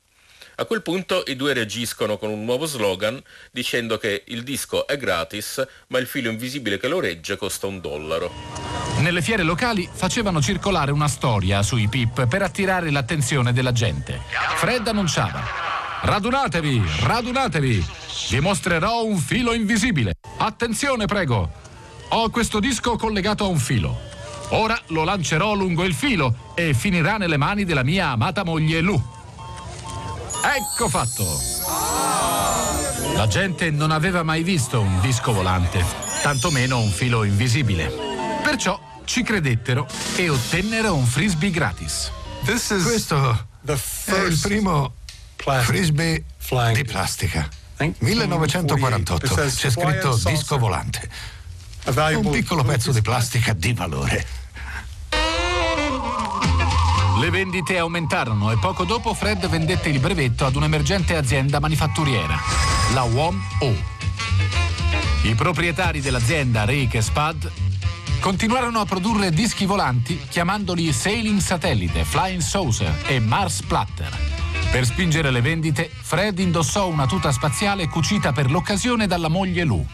a 0.56 0.66
quel 0.66 0.84
punto 0.84 1.24
i 1.28 1.36
due 1.36 1.54
reagiscono 1.54 2.18
con 2.20 2.30
un 2.30 2.46
nuovo 2.46 2.68
slogan 2.68 3.20
dicendo 3.52 3.98
che 3.98 4.24
il 4.28 4.44
disco 4.44 4.86
è 4.86 4.98
gratis, 4.98 5.66
ma 5.88 5.98
il 5.98 6.06
filo 6.06 6.30
invisibile 6.30 6.78
che 6.78 6.88
lo 6.88 7.00
regge 7.00 7.38
costa 7.38 7.66
un 7.66 7.82
dollaro. 7.82 8.73
Nelle 9.00 9.22
fiere 9.22 9.44
locali 9.44 9.88
facevano 9.92 10.42
circolare 10.42 10.92
una 10.92 11.08
storia 11.08 11.62
sui 11.62 11.88
PIP 11.88 12.26
per 12.28 12.42
attirare 12.42 12.90
l'attenzione 12.90 13.52
della 13.52 13.72
gente. 13.72 14.22
Fred 14.56 14.88
annunciava: 14.88 15.42
Radunatevi, 16.02 16.82
radunatevi! 17.02 17.86
Vi 18.30 18.40
mostrerò 18.40 19.04
un 19.04 19.18
filo 19.18 19.54
invisibile. 19.54 20.16
Attenzione, 20.38 21.06
prego! 21.06 21.52
Ho 22.10 22.30
questo 22.30 22.60
disco 22.60 22.96
collegato 22.96 23.46
a 23.46 23.48
un 23.48 23.58
filo. 23.58 24.00
Ora 24.50 24.80
lo 24.88 25.04
lancerò 25.04 25.54
lungo 25.54 25.84
il 25.84 25.94
filo 25.94 26.52
e 26.54 26.74
finirà 26.74 27.18
nelle 27.18 27.38
mani 27.38 27.64
della 27.64 27.84
mia 27.84 28.10
amata 28.10 28.44
moglie 28.44 28.82
Lou. 28.82 29.02
Ecco 30.44 30.90
fatto! 30.90 31.26
La 33.16 33.28
gente 33.28 33.72
non 33.72 33.92
aveva 33.92 34.24
mai 34.24 34.44
visto 34.44 34.82
un 34.82 35.00
disco 35.00 35.32
volante, 35.32 35.84
tantomeno 36.22 36.80
un 36.80 36.90
filo 36.90 37.24
invisibile. 37.24 37.92
Perciò 38.44 38.83
ci 39.06 39.24
credettero 39.24 39.88
e 40.16 40.30
ottennero 40.30 40.96
un 40.96 41.06
frisbee 41.06 41.52
gratis. 41.52 42.12
Questo 42.44 43.48
è 43.66 44.20
il 44.26 44.40
primo 44.42 44.94
frisbee 45.36 46.24
di 46.74 46.84
plastica. 46.84 47.48
1948. 47.78 49.36
C'è 49.36 49.70
scritto 49.70 50.20
disco 50.24 50.58
volante. 50.58 51.10
Un 51.86 52.30
piccolo 52.30 52.64
pezzo 52.64 52.92
di 52.92 53.02
plastica 53.02 53.54
di 53.54 53.74
valore. 53.74 54.26
Le 57.20 57.30
vendite 57.30 57.78
aumentarono 57.78 58.52
e 58.52 58.58
poco 58.58 58.86
dopo 58.86 59.14
Fred 59.14 59.48
vendette 59.48 59.90
il 59.90 60.00
brevetto 60.00 60.46
ad 60.46 60.56
un'emergente 60.56 61.16
azienda 61.16 61.60
manifatturiera, 61.60 62.38
la 62.94 63.04
WOM-O. 63.04 63.76
I 65.24 65.36
proprietari 65.36 66.02
dell'azienda, 66.02 66.66
Rick 66.66 66.96
e 66.96 67.02
Spud, 67.02 67.52
continuarono 68.24 68.80
a 68.80 68.86
produrre 68.86 69.32
dischi 69.32 69.66
volanti 69.66 70.18
chiamandoli 70.30 70.94
Sailing 70.94 71.42
Satellite, 71.42 72.06
Flying 72.06 72.40
Saucer 72.40 73.04
e 73.06 73.20
Mars 73.20 73.64
Platter. 73.64 74.18
Per 74.72 74.86
spingere 74.86 75.30
le 75.30 75.42
vendite, 75.42 75.92
Fred 75.94 76.40
indossò 76.40 76.88
una 76.88 77.06
tuta 77.06 77.34
spaziale 77.34 77.90
cucita 77.90 78.32
per 78.32 78.50
l'occasione 78.50 79.08
dalla 79.08 79.28
moglie 79.28 79.66
Lou. 79.66 79.86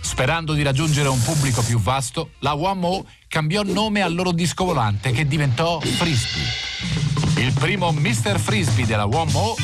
Sperando 0.00 0.54
di 0.54 0.62
raggiungere 0.62 1.10
un 1.10 1.22
pubblico 1.22 1.60
più 1.60 1.78
vasto, 1.78 2.30
la 2.38 2.54
WAMO 2.54 3.04
cambiò 3.28 3.62
nome 3.62 4.00
al 4.00 4.14
loro 4.14 4.32
disco 4.32 4.64
volante 4.64 5.10
che 5.10 5.26
diventò 5.26 5.78
Frisbee. 5.78 7.44
Il 7.44 7.52
primo 7.52 7.92
Mr. 7.92 8.38
Frisbee 8.38 8.86
della 8.86 9.04
WAMO 9.04 9.56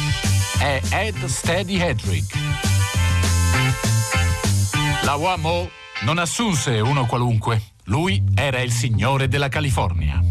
è 0.59 0.78
Ed 0.90 1.25
Steady 1.25 1.80
Hedrick. 1.80 2.37
La 5.04 5.14
WAMO 5.14 5.71
non 6.02 6.18
assunse 6.18 6.78
uno 6.80 7.07
qualunque, 7.07 7.61
lui 7.88 8.23
era 8.35 8.61
il 8.61 8.71
signore 8.71 9.28
della 9.28 9.49
California. 9.49 10.23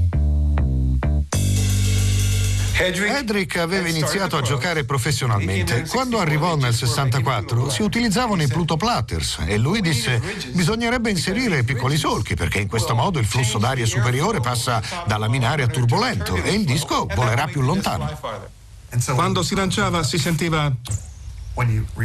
Hedrick 2.80 3.58
aveva 3.58 3.88
iniziato 3.88 4.38
a 4.38 4.42
giocare 4.42 4.84
professionalmente. 4.86 5.88
Quando 5.88 6.20
arrivò 6.20 6.56
nel 6.56 6.76
64 6.76 7.70
si 7.70 7.82
utilizzavano 7.82 8.44
i 8.44 8.48
Pluto 8.48 8.78
Platters 8.78 9.40
e 9.48 9.58
lui 9.58 9.82
disse 9.82 10.22
bisognerebbe 10.54 11.10
inserire 11.10 11.64
piccoli 11.64 11.98
solchi 11.98 12.36
perché 12.36 12.60
in 12.60 12.68
questo 12.68 12.94
modo 12.94 13.18
il 13.18 13.26
flusso 13.26 13.58
d'aria 13.58 13.88
superiore 13.88 14.40
passa 14.40 14.80
da 15.08 15.18
laminare 15.18 15.64
a 15.64 15.68
turbolento 15.68 16.36
e 16.36 16.54
il 16.54 16.66
disco 16.66 17.08
volerà 17.16 17.48
più 17.48 17.62
lontano. 17.62 18.20
Quando 19.16 19.42
si 19.42 19.56
lanciava 19.56 20.04
si 20.04 20.20
sentiva... 20.20 20.72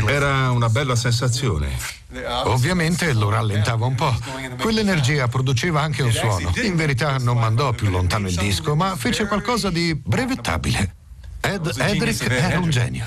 Era 0.06 0.50
una 0.50 0.70
bella 0.70 0.96
sensazione. 0.96 2.01
Ovviamente 2.44 3.12
lo 3.12 3.30
rallentava 3.30 3.86
un 3.86 3.94
po'. 3.94 4.14
Quell'energia 4.60 5.28
produceva 5.28 5.80
anche 5.80 6.02
un 6.02 6.12
suono. 6.12 6.52
In 6.62 6.76
verità 6.76 7.16
non 7.18 7.38
mandò 7.38 7.72
più 7.72 7.88
lontano 7.88 8.28
il 8.28 8.34
disco, 8.34 8.74
ma 8.74 8.96
fece 8.96 9.26
qualcosa 9.26 9.70
di 9.70 9.94
brevettabile. 9.94 10.94
Ed 11.40 11.72
Edric 11.78 12.28
era 12.30 12.58
un 12.58 12.70
genio. 12.70 13.04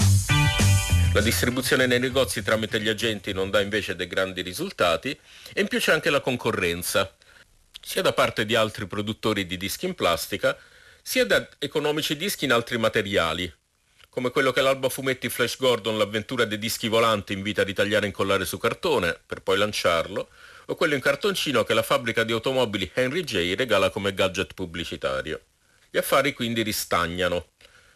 La 1.13 1.21
distribuzione 1.21 1.85
nei 1.85 1.99
negozi 1.99 2.43
tramite 2.43 2.81
gli 2.81 2.89
agenti 2.89 3.31
non 3.31 3.49
dà 3.49 3.61
invece 3.61 3.95
dei 3.95 4.07
grandi 4.07 4.41
risultati 4.41 5.17
e 5.53 5.61
in 5.61 5.67
più 5.67 5.79
c'è 5.79 5.93
anche 5.93 6.09
la 6.09 6.19
concorrenza, 6.19 7.15
sia 7.81 8.01
da 8.01 8.11
parte 8.11 8.45
di 8.45 8.53
altri 8.53 8.85
produttori 8.85 9.45
di 9.45 9.55
dischi 9.55 9.85
in 9.85 9.95
plastica, 9.95 10.57
sia 11.01 11.25
da 11.25 11.47
economici 11.59 12.17
dischi 12.17 12.43
in 12.43 12.51
altri 12.51 12.77
materiali, 12.77 13.49
come 14.15 14.31
quello 14.31 14.53
che 14.53 14.61
l'alba 14.61 14.87
fumetti 14.87 15.27
Flash 15.27 15.57
Gordon 15.57 15.97
l'avventura 15.97 16.45
dei 16.45 16.57
dischi 16.57 16.87
volanti 16.87 17.33
invita 17.33 17.63
a 17.63 17.65
ritagliare 17.65 18.05
e 18.05 18.07
incollare 18.07 18.45
su 18.45 18.57
cartone 18.57 19.19
per 19.25 19.41
poi 19.41 19.57
lanciarlo, 19.57 20.29
o 20.67 20.75
quello 20.75 20.93
in 20.93 21.01
cartoncino 21.01 21.65
che 21.65 21.73
la 21.73 21.83
fabbrica 21.83 22.23
di 22.23 22.31
automobili 22.31 22.89
Henry 22.93 23.25
J 23.25 23.55
regala 23.57 23.89
come 23.89 24.13
gadget 24.13 24.53
pubblicitario. 24.53 25.41
Gli 25.91 25.97
affari 25.97 26.31
quindi 26.31 26.61
ristagnano. 26.61 27.47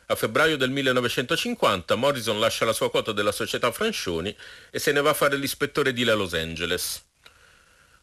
A 0.07 0.15
febbraio 0.15 0.57
del 0.57 0.71
1950 0.71 1.95
Morrison 1.95 2.38
lascia 2.38 2.65
la 2.65 2.73
sua 2.73 2.89
quota 2.89 3.13
della 3.13 3.31
società 3.31 3.71
Francioni 3.71 4.35
e 4.71 4.77
se 4.77 4.91
ne 4.91 4.99
va 4.99 5.11
a 5.11 5.13
fare 5.13 5.38
l'ispettore 5.38 5.91
edile 5.91 6.11
a 6.11 6.15
Los 6.15 6.33
Angeles. 6.33 7.01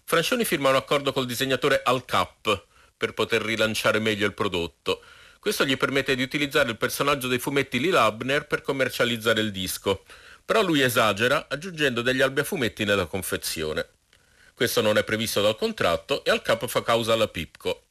Francioni 0.04 0.46
firma 0.46 0.70
un 0.70 0.76
accordo 0.76 1.12
col 1.12 1.26
disegnatore 1.26 1.82
Al 1.85 2.06
Cap 2.06 2.64
per 2.96 3.12
poter 3.12 3.42
rilanciare 3.42 3.99
meglio 3.99 4.25
il 4.25 4.32
prodotto, 4.32 5.02
questo 5.46 5.64
gli 5.64 5.76
permette 5.76 6.16
di 6.16 6.24
utilizzare 6.24 6.70
il 6.70 6.76
personaggio 6.76 7.28
dei 7.28 7.38
fumetti 7.38 7.78
Lil 7.78 7.94
Abner 7.94 8.48
per 8.48 8.62
commercializzare 8.62 9.40
il 9.40 9.52
disco, 9.52 10.02
però 10.44 10.60
lui 10.60 10.82
esagera 10.82 11.46
aggiungendo 11.48 12.02
degli 12.02 12.20
albi 12.20 12.40
a 12.40 12.42
fumetti 12.42 12.84
nella 12.84 13.06
confezione. 13.06 13.86
Questo 14.54 14.80
non 14.80 14.98
è 14.98 15.04
previsto 15.04 15.40
dal 15.40 15.54
contratto 15.54 16.24
e 16.24 16.32
al 16.32 16.42
capo 16.42 16.66
fa 16.66 16.82
causa 16.82 17.12
alla 17.12 17.28
Pipco. 17.28 17.84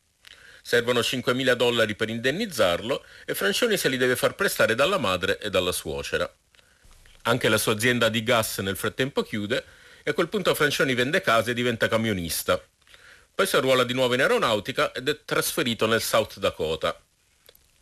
Servono 0.61 0.99
5.000 0.99 1.53
dollari 1.53 1.95
per 1.95 2.09
indennizzarlo 2.09 3.05
e 3.23 3.33
Francioni 3.33 3.77
se 3.77 3.87
li 3.87 3.95
deve 3.95 4.17
far 4.17 4.35
prestare 4.35 4.75
dalla 4.75 4.97
madre 4.97 5.39
e 5.39 5.49
dalla 5.49 5.71
suocera. 5.71 6.29
Anche 7.21 7.47
la 7.47 7.57
sua 7.57 7.71
azienda 7.71 8.09
di 8.09 8.21
gas 8.21 8.57
nel 8.57 8.75
frattempo 8.75 9.23
chiude 9.23 9.63
e 10.03 10.11
a 10.11 10.13
quel 10.13 10.27
punto 10.27 10.53
Francioni 10.53 10.93
vende 10.93 11.21
casa 11.21 11.51
e 11.51 11.53
diventa 11.53 11.87
camionista. 11.87 12.61
Poi 13.33 13.47
si 13.47 13.55
arruola 13.55 13.85
di 13.85 13.93
nuovo 13.93 14.13
in 14.13 14.19
aeronautica 14.19 14.91
ed 14.91 15.07
è 15.07 15.23
trasferito 15.23 15.87
nel 15.87 16.01
South 16.01 16.37
Dakota. 16.37 16.99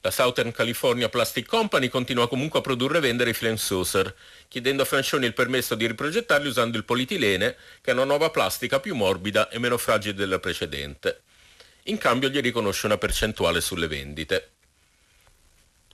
La 0.06 0.12
Southern 0.12 0.52
California 0.52 1.08
Plastic 1.08 1.46
Company 1.48 1.88
continua 1.88 2.28
comunque 2.28 2.60
a 2.60 2.62
produrre 2.62 2.98
e 2.98 3.00
vendere 3.00 3.30
i 3.30 3.34
Flame 3.34 3.56
Saucer, 3.56 4.14
chiedendo 4.50 4.82
a 4.82 4.86
Francioni 4.86 5.26
il 5.26 5.34
permesso 5.34 5.76
di 5.76 5.88
riprogettarli 5.88 6.46
usando 6.46 6.76
il 6.76 6.84
polietilene, 6.84 7.56
che 7.80 7.92
è 7.92 7.94
una 7.94 8.04
nuova 8.04 8.30
plastica 8.30 8.82
più 8.82 8.96
morbida 8.96 9.48
e 9.48 9.60
meno 9.60 9.78
fragile 9.78 10.14
della 10.14 10.40
precedente. 10.40 11.22
In 11.84 11.98
cambio 11.98 12.28
gli 12.28 12.42
riconosce 12.42 12.86
una 12.86 12.98
percentuale 12.98 13.62
sulle 13.62 13.88
vendite. 13.88 14.52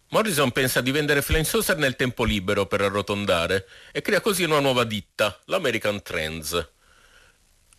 Morrison 0.08 0.50
pensa 0.50 0.82
di 0.82 0.90
vendere 0.90 1.22
Flame 1.22 1.44
Saucer 1.44 1.78
nel 1.78 1.96
tempo 1.96 2.24
libero 2.24 2.66
per 2.66 2.82
arrotondare 2.82 3.68
e 3.92 4.02
crea 4.02 4.22
così 4.22 4.42
una 4.42 4.60
nuova 4.60 4.86
ditta, 4.86 5.40
l'American 5.46 6.02
Trends. 6.02 6.68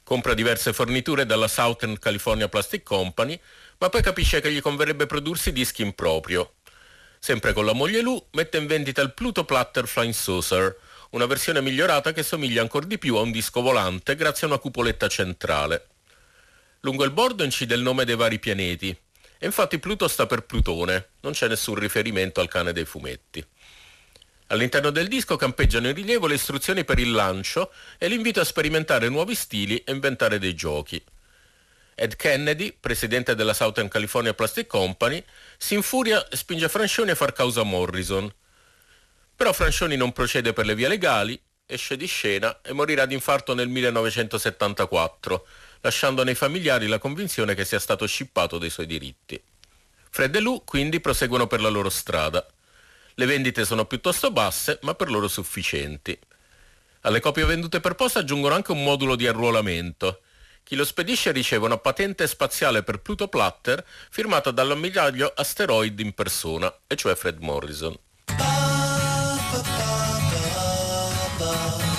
Compra 0.05 0.35
diverse 0.35 0.73
forniture 0.73 1.27
dalla 1.27 1.49
Southern 1.49 1.99
California 1.99 2.49
Plastic 2.49 2.85
Company, 2.85 3.41
ma 3.81 3.89
poi 3.89 4.03
capisce 4.03 4.41
che 4.41 4.53
gli 4.53 4.61
converrebbe 4.61 5.07
prodursi 5.07 5.53
dischi 5.53 5.83
in 5.83 5.95
proprio. 5.95 6.55
Sempre 7.19 7.53
con 7.53 7.65
la 7.65 7.73
moglie 7.73 8.03
Lou, 8.03 8.23
mette 8.33 8.59
in 8.59 8.67
vendita 8.67 9.01
il 9.03 9.13
Pluto 9.13 9.45
Platter 9.45 9.89
Flying 9.89 10.13
Saucer, 10.13 10.77
una 11.11 11.27
versione 11.27 11.61
migliorata 11.61 12.13
che 12.13 12.23
somiglia 12.23 12.61
ancora 12.61 12.87
di 12.87 12.99
più 12.99 13.17
a 13.17 13.21
un 13.21 13.31
disco 13.31 13.63
volante 13.63 14.15
grazie 14.17 14.47
a 14.47 14.51
una 14.51 14.59
cupoletta 14.59 15.09
centrale. 15.09 15.89
Lungo 16.81 17.05
il 17.05 17.11
bordo 17.11 17.43
incide 17.43 17.75
il 17.75 17.83
nome 17.83 18.05
dei 18.05 18.17
vari 18.17 18.39
pianeti, 18.39 18.89
e 18.89 19.47
infatti 19.47 19.79
Pluto 19.79 20.09
sta 20.09 20.27
per 20.27 20.45
Plutone, 20.45 21.09
non 21.21 21.33
c'è 21.33 21.49
nessun 21.49 21.75
riferimento 21.75 22.41
al 22.41 22.49
cane 22.49 22.73
dei 22.73 22.85
fumetti. 22.85 23.45
All'interno 24.49 24.91
del 24.91 25.09
disco 25.09 25.37
campeggiano 25.37 25.89
in 25.89 25.95
rilievo 25.95 26.27
le 26.27 26.35
istruzioni 26.35 26.85
per 26.85 26.99
il 26.99 27.13
lancio 27.13 27.73
e 27.97 28.09
l'invito 28.09 28.41
a 28.41 28.45
sperimentare 28.45 29.09
nuovi 29.09 29.35
stili 29.35 29.79
e 29.79 29.93
inventare 29.93 30.39
dei 30.39 30.55
giochi. 30.55 31.03
Ed 32.03 32.17
Kennedy, 32.17 32.75
presidente 32.81 33.35
della 33.35 33.53
Southern 33.53 33.89
California 33.89 34.33
Plastic 34.33 34.67
Company, 34.67 35.23
si 35.59 35.75
infuria 35.75 36.27
e 36.29 36.35
spinge 36.35 36.71
Francioni 36.71 37.11
a 37.11 37.15
far 37.15 37.35
causa 37.35 37.61
a 37.61 37.65
Morrison. 37.65 38.33
Però 39.37 39.53
Francioni 39.53 39.97
non 39.97 40.11
procede 40.13 40.55
per 40.55 40.65
le 40.65 40.75
vie 40.75 40.89
legali, 40.89 41.39
esce 41.67 41.99
di 41.99 42.07
scena 42.07 42.63
e 42.63 42.73
morirà 42.73 43.05
di 43.05 43.13
infarto 43.13 43.53
nel 43.53 43.69
1974, 43.69 45.47
lasciando 45.83 46.25
nei 46.25 46.35
familiari 46.35 46.87
la 46.87 46.99
convinzione 46.99 47.55
che 47.55 47.67
sia 47.67 47.79
stato 47.79 48.07
scippato 48.07 48.57
dei 48.57 48.71
suoi 48.71 48.87
diritti. 48.87 49.39
Fred 50.09 50.35
e 50.35 50.41
Lou 50.41 50.65
quindi 50.65 51.01
proseguono 51.01 51.47
per 51.47 51.61
la 51.61 51.69
loro 51.69 51.91
strada. 51.91 52.47
Le 53.13 53.27
vendite 53.27 53.67
sono 53.67 53.85
piuttosto 53.85 54.31
basse, 54.31 54.79
ma 54.85 54.95
per 54.95 55.11
loro 55.11 55.29
sufficienti. 55.29 56.19
Alle 57.03 57.21
copie 57.21 57.45
vendute 57.45 57.81
per 57.81 57.95
posta 57.95 58.21
aggiungono 58.21 58.55
anche 58.55 58.73
un 58.73 58.83
modulo 58.83 59.17
di 59.17 59.27
arruolamento. 59.27 60.23
Chi 60.71 60.77
lo 60.77 60.85
spedisce 60.85 61.33
riceve 61.33 61.65
una 61.65 61.79
patente 61.79 62.29
spaziale 62.29 62.85
per 62.85 63.01
Pluto 63.01 63.27
Platter 63.27 63.85
firmata 64.09 64.53
dall'ammiraglio 64.53 65.33
Asteroid 65.35 65.99
in 65.99 66.13
persona, 66.13 66.73
e 66.87 66.95
cioè 66.95 67.17
Fred 67.17 67.41
Morrison. 67.41 67.99
giorno, 71.41 71.90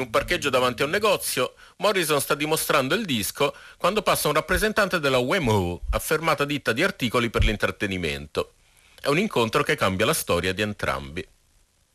in 0.00 0.06
un 0.06 0.10
parcheggio 0.10 0.48
davanti 0.48 0.80
a 0.80 0.86
un 0.86 0.90
negozio, 0.90 1.54
Morrison 1.76 2.20
sta 2.20 2.34
dimostrando 2.34 2.94
il 2.94 3.04
disco 3.04 3.54
quando 3.76 4.00
passa 4.00 4.28
un 4.28 4.34
rappresentante 4.34 4.98
della 4.98 5.18
Wemo, 5.18 5.82
affermata 5.90 6.46
ditta 6.46 6.72
di 6.72 6.82
articoli 6.82 7.28
per 7.28 7.44
l'intrattenimento. 7.44 8.54
È 8.98 9.08
un 9.08 9.18
incontro 9.18 9.62
che 9.62 9.76
cambia 9.76 10.06
la 10.06 10.14
storia 10.14 10.54
di 10.54 10.62
entrambi. 10.62 11.26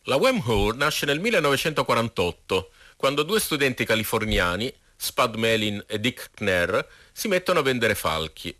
La 0.03 0.17
Wemho 0.17 0.71
nasce 0.75 1.07
nel 1.07 1.19
1948, 1.19 2.71
quando 2.95 3.23
due 3.23 3.39
studenti 3.39 3.85
californiani, 3.85 4.71
Spud 4.95 5.33
Melin 5.35 5.83
e 5.87 5.99
Dick 5.99 6.29
Kner, 6.35 6.87
si 7.11 7.27
mettono 7.27 7.59
a 7.59 7.63
vendere 7.63 7.95
falchi. 7.95 8.55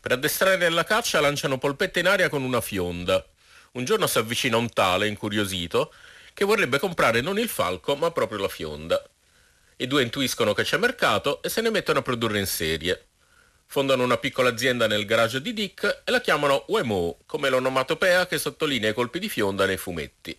Per 0.00 0.12
addestrare 0.12 0.64
alla 0.64 0.84
caccia 0.84 1.18
lanciano 1.18 1.58
polpette 1.58 1.98
in 1.98 2.06
aria 2.06 2.28
con 2.28 2.42
una 2.42 2.60
fionda. 2.60 3.24
Un 3.72 3.84
giorno 3.84 4.06
si 4.06 4.18
avvicina 4.18 4.56
un 4.56 4.70
tale, 4.70 5.08
incuriosito, 5.08 5.92
che 6.36 6.44
vorrebbe 6.44 6.78
comprare 6.78 7.22
non 7.22 7.38
il 7.38 7.48
falco 7.48 7.96
ma 7.96 8.10
proprio 8.10 8.38
la 8.38 8.48
fionda. 8.48 9.02
I 9.76 9.86
due 9.86 10.02
intuiscono 10.02 10.52
che 10.52 10.64
c'è 10.64 10.76
mercato 10.76 11.42
e 11.42 11.48
se 11.48 11.62
ne 11.62 11.70
mettono 11.70 12.00
a 12.00 12.02
produrre 12.02 12.38
in 12.38 12.46
serie. 12.46 13.06
Fondano 13.64 14.02
una 14.02 14.18
piccola 14.18 14.50
azienda 14.50 14.86
nel 14.86 15.06
garage 15.06 15.40
di 15.40 15.54
Dick 15.54 16.02
e 16.04 16.10
la 16.10 16.20
chiamano 16.20 16.66
Wemo, 16.68 17.20
come 17.24 17.48
l'onomatopea 17.48 18.26
che 18.26 18.36
sottolinea 18.36 18.90
i 18.90 18.92
colpi 18.92 19.18
di 19.18 19.30
fionda 19.30 19.64
nei 19.64 19.78
fumetti. 19.78 20.38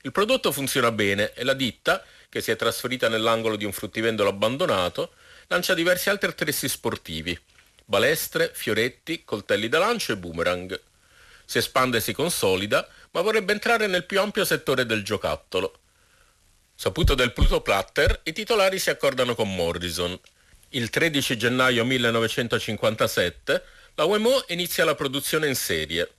Il 0.00 0.10
prodotto 0.10 0.50
funziona 0.50 0.90
bene 0.90 1.32
e 1.34 1.44
la 1.44 1.54
ditta, 1.54 2.04
che 2.28 2.40
si 2.40 2.50
è 2.50 2.56
trasferita 2.56 3.08
nell'angolo 3.08 3.54
di 3.54 3.64
un 3.64 3.72
fruttivendolo 3.72 4.28
abbandonato, 4.28 5.12
lancia 5.46 5.72
diversi 5.72 6.10
altri 6.10 6.30
attrezzi 6.30 6.68
sportivi, 6.68 7.38
balestre, 7.84 8.50
fioretti, 8.52 9.22
coltelli 9.24 9.68
da 9.68 9.78
lancio 9.78 10.10
e 10.10 10.16
boomerang. 10.16 10.80
Si 11.44 11.58
espande 11.58 11.98
e 11.98 12.00
si 12.00 12.12
consolida 12.12 12.88
ma 13.12 13.20
vorrebbe 13.20 13.52
entrare 13.52 13.86
nel 13.86 14.04
più 14.04 14.20
ampio 14.20 14.44
settore 14.44 14.86
del 14.86 15.02
giocattolo. 15.02 15.78
Saputo 16.74 17.14
del 17.14 17.32
Pluto 17.32 17.60
Platter, 17.60 18.20
i 18.24 18.32
titolari 18.32 18.78
si 18.78 18.90
accordano 18.90 19.34
con 19.34 19.54
Morrison. 19.54 20.18
Il 20.70 20.90
13 20.90 21.36
gennaio 21.36 21.84
1957 21.84 23.62
la 23.94 24.04
Wemo 24.04 24.44
inizia 24.48 24.84
la 24.84 24.94
produzione 24.94 25.46
in 25.46 25.54
serie. 25.54 26.10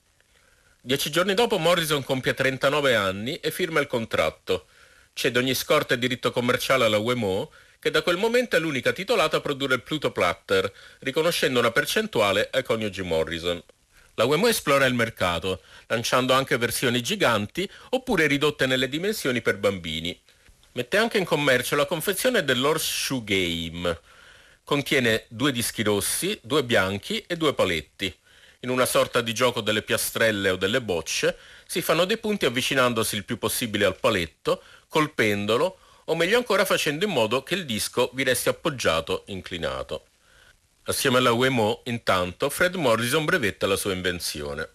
Dieci 0.80 1.10
giorni 1.10 1.34
dopo 1.34 1.58
Morrison 1.58 2.04
compie 2.04 2.34
39 2.34 2.96
anni 2.96 3.36
e 3.38 3.50
firma 3.50 3.80
il 3.80 3.88
contratto. 3.88 4.68
Cede 5.14 5.40
ogni 5.40 5.56
scorta 5.56 5.96
e 5.96 6.00
diritto 6.00 6.32
commerciale 6.32 6.86
alla 6.86 6.98
Wemo, 6.98 7.52
che 7.80 7.90
da 7.90 8.04
quel 8.04 8.18
momento 8.18 8.56
è 8.56 8.60
l'unica 8.60 8.94
titolata 8.94 9.38
a 9.38 9.42
produrre 9.42 9.76
il 9.76 9.82
Pluto 9.82 10.12
Platter, 10.12 10.72
riconoscendo 11.00 11.60
una 11.60 11.72
percentuale 11.72 12.50
ai 12.52 12.64
coniugi 12.64 13.02
Morrison. 13.02 13.62
La 14.16 14.26
Wemo 14.26 14.48
esplora 14.48 14.86
il 14.86 14.94
mercato, 14.94 15.62
lanciando 15.88 16.34
anche 16.34 16.58
versioni 16.58 17.02
giganti 17.02 17.68
oppure 17.90 18.28
ridotte 18.28 18.68
nelle 18.68 18.88
dimensioni 18.88 19.42
per 19.42 19.58
bambini. 19.58 20.20
Mette 20.74 20.98
anche 20.98 21.18
in 21.18 21.26
commercio 21.26 21.76
la 21.76 21.88
confezione 21.88 22.44
dell'Horseshoe 22.44 23.24
Game. 23.24 24.00
Contiene 24.64 25.26
due 25.30 25.52
dischi 25.52 25.82
rossi, 25.82 26.40
due 26.44 26.64
bianchi 26.64 27.24
e 27.26 27.38
due 27.38 27.56
paletti. 27.56 28.16
In 28.60 28.70
una 28.70 28.86
sorta 28.86 29.22
di 29.22 29.34
gioco 29.34 29.62
delle 29.62 29.82
piastrelle 29.82 30.52
o 30.52 30.58
delle 30.58 30.82
bocce 30.82 31.36
si 31.66 31.82
fanno 31.82 32.06
dei 32.06 32.20
punti 32.20 32.46
avvicinandosi 32.46 33.16
il 33.16 33.26
più 33.26 33.40
possibile 33.40 33.86
al 33.86 34.00
paletto, 34.00 34.62
colpendolo 34.90 35.80
o 36.06 36.16
meglio 36.16 36.38
ancora 36.38 36.66
facendo 36.66 37.06
in 37.06 37.12
modo 37.12 37.42
che 37.42 37.56
il 37.56 37.66
disco 37.66 38.12
vi 38.14 38.24
resti 38.24 38.48
appoggiato 38.48 39.24
inclinato. 39.28 40.06
Assieme 40.86 41.20
alla 41.20 41.32
Wemo, 41.32 41.82
intanto, 41.86 42.50
Fred 42.50 42.76
Morrison 42.76 43.24
brevetta 43.24 43.66
la 43.68 43.78
sua 43.78 43.94
invenzione. 43.94 44.70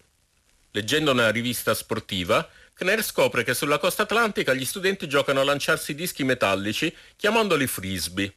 Leggendo 0.71 1.11
una 1.11 1.31
rivista 1.31 1.75
sportiva, 1.75 2.49
Kner 2.73 3.03
scopre 3.03 3.44
che 3.44 3.53
sulla 3.53 3.77
costa 3.77 4.05
atlantica 4.05 4.55
gli 4.55 4.64
studenti 4.64 5.07
giocano 5.07 5.40
a 5.40 5.44
lanciarsi 5.44 5.94
dischi 5.94 6.25
metallici 6.25 6.94
chiamandoli 7.14 7.66
frisbee. 7.66 8.37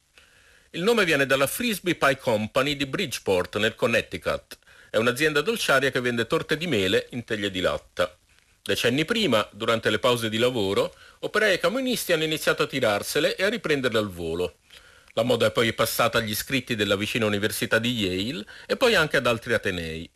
Il 0.72 0.84
nome 0.84 1.06
viene 1.06 1.26
dalla 1.26 1.48
Frisbee 1.48 1.96
Pie 1.96 2.18
Company 2.18 2.76
di 2.76 2.86
Bridgeport, 2.86 3.56
nel 3.58 3.76
Connecticut. 3.76 4.58
È 4.90 4.98
un'azienda 4.98 5.40
dolciaria 5.40 5.92
che 5.92 6.02
vende 6.02 6.28
torte 6.28 6.58
di 6.58 6.68
mele 6.68 7.08
in 7.12 7.24
teglie 7.24 7.52
di 7.52 7.62
latta. 7.62 8.14
Decenni 8.62 9.06
prima, 9.06 9.48
durante 9.54 9.90
le 9.90 10.00
pause 10.00 10.28
di 10.28 10.38
lavoro, 10.38 10.94
operai 11.20 11.54
e 11.54 11.60
comunisti 11.60 12.12
hanno 12.12 12.26
iniziato 12.26 12.64
a 12.64 12.68
tirarsele 12.68 13.38
e 13.38 13.44
a 13.44 13.50
riprenderle 13.50 13.98
al 13.98 14.10
volo. 14.10 14.58
La 15.14 15.24
moda 15.24 15.48
è 15.48 15.52
poi 15.52 15.74
passata 15.74 16.20
agli 16.20 16.30
iscritti 16.30 16.76
della 16.76 16.96
vicina 16.96 17.26
Università 17.26 17.80
di 17.80 17.92
Yale 17.92 18.46
e 18.66 18.78
poi 18.78 18.96
anche 18.96 19.18
ad 19.18 19.28
altri 19.28 19.54
atenei. 19.54 20.10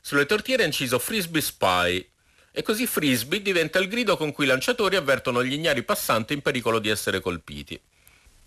Sulle 0.00 0.26
tortiere 0.26 0.64
è 0.64 0.66
inciso 0.66 0.98
Frisbee 0.98 1.40
Spy 1.40 2.10
e 2.50 2.62
così 2.62 2.86
Frisbee 2.86 3.40
diventa 3.40 3.78
il 3.78 3.88
grido 3.88 4.16
con 4.16 4.32
cui 4.32 4.44
i 4.44 4.48
lanciatori 4.48 4.96
avvertono 4.96 5.42
gli 5.42 5.54
ignari 5.54 5.82
passanti 5.82 6.34
in 6.34 6.42
pericolo 6.42 6.78
di 6.78 6.90
essere 6.90 7.20
colpiti. 7.20 7.80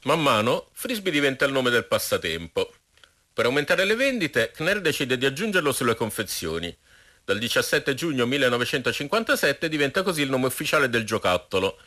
Man 0.04 0.21
mano 0.21 0.69
Frisbee 0.73 1.12
diventa 1.12 1.45
il 1.45 1.51
nome 1.51 1.71
del 1.71 1.86
passatempo. 1.86 2.71
Per 3.34 3.45
aumentare 3.45 3.86
le 3.86 3.95
vendite, 3.95 4.51
Kner 4.51 4.82
decide 4.82 5.17
di 5.17 5.25
aggiungerlo 5.25 5.71
sulle 5.71 5.95
confezioni. 5.95 6.75
Dal 7.23 7.39
17 7.39 7.95
giugno 7.95 8.28
1957 8.28 9.67
diventa 9.67 10.04
così 10.04 10.21
il 10.21 10.30
nome 10.30 10.45
ufficiale 10.45 10.89
del 10.89 11.06
giocattolo 11.06 11.80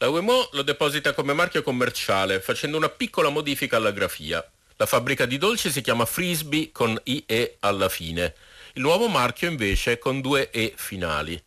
la 0.00 0.08
UMO 0.08 0.50
lo 0.52 0.62
deposita 0.62 1.12
come 1.12 1.32
marchio 1.32 1.64
commerciale 1.64 2.40
facendo 2.40 2.76
una 2.76 2.88
piccola 2.88 3.30
modifica 3.30 3.78
alla 3.78 3.90
grafia. 3.90 4.48
La 4.76 4.86
fabbrica 4.86 5.26
di 5.26 5.38
dolci 5.38 5.72
si 5.72 5.80
chiama 5.80 6.04
Frisbee 6.04 6.70
con 6.70 6.96
IE 7.02 7.56
alla 7.60 7.88
fine. 7.88 8.34
Il 8.74 8.82
nuovo 8.82 9.08
marchio 9.08 9.48
invece 9.48 9.98
con 9.98 10.20
due 10.20 10.50
E 10.50 10.72
finali. 10.76 11.42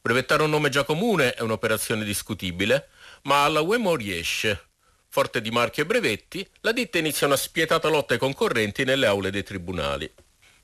Brevettare 0.00 0.44
un 0.44 0.50
nome 0.50 0.68
già 0.68 0.84
comune 0.84 1.34
è 1.34 1.42
un'operazione 1.42 2.04
discutibile, 2.04 2.90
ma 3.22 3.42
alla 3.42 3.62
Wemo 3.62 3.96
riesce. 3.96 4.68
Forte 5.08 5.40
di 5.40 5.50
marchi 5.50 5.80
e 5.80 5.86
brevetti, 5.86 6.48
la 6.60 6.70
ditta 6.70 6.98
inizia 6.98 7.26
una 7.26 7.34
spietata 7.34 7.88
lotta 7.88 8.12
ai 8.12 8.20
concorrenti 8.20 8.84
nelle 8.84 9.06
aule 9.06 9.30
dei 9.30 9.42
tribunali. 9.42 10.08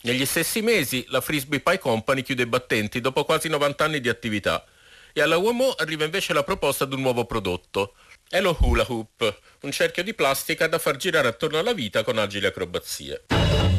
Negli 0.03 0.25
stessi 0.25 0.63
mesi 0.63 1.05
la 1.09 1.21
Frisbee 1.21 1.59
Pie 1.59 1.81
Company 1.81 2.23
chiude 2.23 2.43
i 2.43 2.47
battenti 2.47 3.01
dopo 3.01 3.25
quasi 3.25 3.49
90 3.49 3.85
anni 3.85 4.01
di 4.01 4.09
attività 4.09 4.65
e 5.13 5.21
alla 5.21 5.37
UMO 5.37 5.75
arriva 5.77 6.05
invece 6.05 6.33
la 6.33 6.43
proposta 6.43 6.85
di 6.85 6.95
un 6.95 7.01
nuovo 7.01 7.25
prodotto. 7.25 7.95
È 8.29 8.41
lo 8.41 8.57
hula 8.61 8.85
hoop, 8.89 9.41
un 9.63 9.71
cerchio 9.71 10.03
di 10.03 10.15
plastica 10.15 10.67
da 10.67 10.79
far 10.79 10.97
girare 10.97 11.29
attorno 11.29 11.59
alla 11.59 11.75
vita 11.75 12.03
con 12.03 12.19
agili 12.19 12.47
acrobazie. 12.47 13.25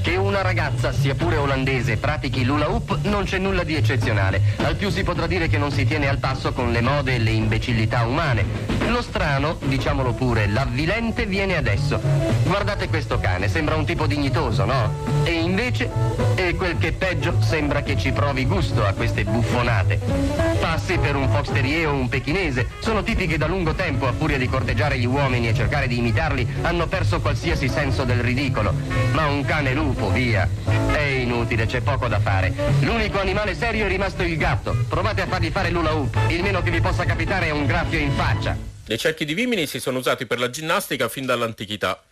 Che 0.04 0.16
una 0.16 0.42
ragazza, 0.42 0.92
sia 0.92 1.16
pure 1.16 1.38
olandese, 1.38 1.98
pratichi 1.98 2.44
l'hula 2.44 2.70
hoop 2.70 3.00
non 3.04 3.24
c'è 3.24 3.38
nulla 3.38 3.64
di 3.64 3.76
eccezionale. 3.76 4.42
Al 4.58 4.76
più 4.76 4.90
si 4.90 5.04
potrà 5.04 5.28
dire 5.28 5.48
che 5.48 5.58
non 5.58 5.72
si 5.72 5.86
tiene 5.86 6.08
al 6.08 6.20
passo 6.20 6.54
con 6.54 6.72
le 6.72 6.82
mode 6.82 7.16
e 7.16 7.20
le 7.20 7.32
imbecillità 7.32 8.06
umane. 8.06 8.83
Lo 8.94 9.02
strano, 9.02 9.58
diciamolo 9.60 10.14
pure, 10.14 10.46
l'avvilente 10.46 11.26
viene 11.26 11.58
adesso. 11.58 12.00
Guardate 12.44 12.90
questo 12.90 13.20
cane, 13.20 13.50
sembra 13.50 13.74
un 13.74 13.86
tipo 13.86 14.06
dignitoso, 14.06 14.66
no? 14.66 14.94
E 15.24 15.32
invece, 15.32 15.90
e 16.36 16.54
quel 16.54 16.78
che 16.78 16.90
è 16.90 16.92
peggio, 16.92 17.42
sembra 17.42 17.82
che 17.82 17.98
ci 17.98 18.12
provi 18.12 18.46
gusto 18.46 18.86
a 18.86 18.94
queste 18.94 19.24
buffonate. 19.24 20.00
Passi 20.60 21.00
per 21.00 21.16
un 21.16 21.28
fox 21.28 21.52
terrier 21.52 21.88
o 21.88 21.94
un 21.94 22.08
pechinese, 22.08 22.68
sono 22.82 23.02
tipi 23.02 23.26
che 23.26 23.40
da 23.40 23.48
lungo 23.48 23.74
tempo, 23.74 24.06
a 24.06 24.14
furia 24.14 24.38
di 24.38 24.48
corteggiare 24.48 25.00
gli 25.00 25.08
uomini 25.08 25.48
e 25.48 25.56
cercare 25.56 25.88
di 25.88 25.98
imitarli, 25.98 26.48
hanno 26.62 26.86
perso 26.86 27.20
qualsiasi 27.20 27.70
senso 27.70 28.04
del 28.04 28.20
ridicolo. 28.20 28.76
Ma 29.14 29.26
un 29.26 29.44
cane 29.44 29.74
lupo, 29.74 30.12
via. 30.12 30.48
È 30.92 31.02
inutile, 31.02 31.66
c'è 31.66 31.82
poco 31.82 32.08
da 32.08 32.20
fare. 32.20 32.54
L'unico 32.82 33.20
animale 33.20 33.56
serio 33.56 33.86
è 33.86 33.88
rimasto 33.88 34.22
il 34.22 34.38
gatto. 34.38 34.86
Provate 34.88 35.24
a 35.24 35.26
fargli 35.26 35.50
fare 35.50 35.72
l'ula 35.72 35.96
hoop. 35.96 36.16
Il 36.28 36.44
meno 36.44 36.62
che 36.62 36.70
vi 36.70 36.80
possa 36.80 37.06
capitare 37.06 37.48
è 37.48 37.52
un 37.52 37.66
graffio 37.66 37.98
in 37.98 38.12
faccia. 38.12 38.72
Le 38.86 38.98
cerchi 38.98 39.24
di 39.24 39.34
vimini 39.34 39.66
si 39.66 39.80
sono 39.80 40.00
usati 40.00 40.26
per 40.26 40.40
la 40.40 40.50
ginnastica 40.50 41.08
fin 41.08 41.26
dall'antichità, 41.26 42.04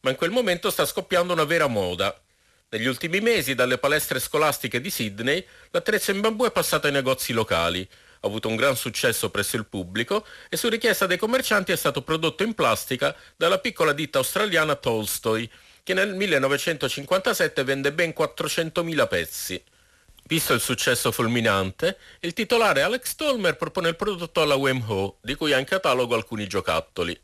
ma 0.00 0.08
in 0.08 0.16
quel 0.16 0.30
momento 0.30 0.70
sta 0.70 0.86
scoppiando 0.86 1.34
una 1.34 1.44
vera 1.44 1.66
moda. 1.66 2.18
Negli 2.70 2.86
ultimi 2.86 3.20
mesi, 3.20 3.54
dalle 3.54 3.76
palestre 3.76 4.18
scolastiche 4.18 4.80
di 4.80 4.88
Sydney, 4.88 5.44
l'attrezzo 5.70 6.12
in 6.12 6.22
bambù 6.22 6.46
è 6.46 6.50
passato 6.50 6.86
ai 6.86 6.94
negozi 6.94 7.34
locali, 7.34 7.86
ha 8.20 8.26
avuto 8.26 8.48
un 8.48 8.56
gran 8.56 8.76
successo 8.76 9.28
presso 9.28 9.56
il 9.56 9.66
pubblico 9.66 10.26
e 10.48 10.56
su 10.56 10.70
richiesta 10.70 11.04
dei 11.06 11.18
commercianti 11.18 11.72
è 11.72 11.76
stato 11.76 12.00
prodotto 12.00 12.44
in 12.44 12.54
plastica 12.54 13.14
dalla 13.36 13.58
piccola 13.58 13.92
ditta 13.92 14.16
australiana 14.16 14.74
Tolstoy, 14.74 15.48
che 15.82 15.92
nel 15.92 16.14
1957 16.14 17.62
vende 17.62 17.92
ben 17.92 18.14
400.000 18.16 19.06
pezzi. 19.06 19.62
Visto 20.28 20.54
il 20.54 20.60
successo 20.60 21.12
fulminante, 21.12 21.98
il 22.18 22.32
titolare 22.32 22.82
Alex 22.82 23.14
Tolmer 23.14 23.56
propone 23.56 23.90
il 23.90 23.94
prodotto 23.96 24.42
alla 24.42 24.56
Wemho, 24.56 25.18
di 25.22 25.36
cui 25.36 25.52
ha 25.52 25.58
in 25.58 25.64
catalogo 25.64 26.16
alcuni 26.16 26.48
giocattoli. 26.48 27.16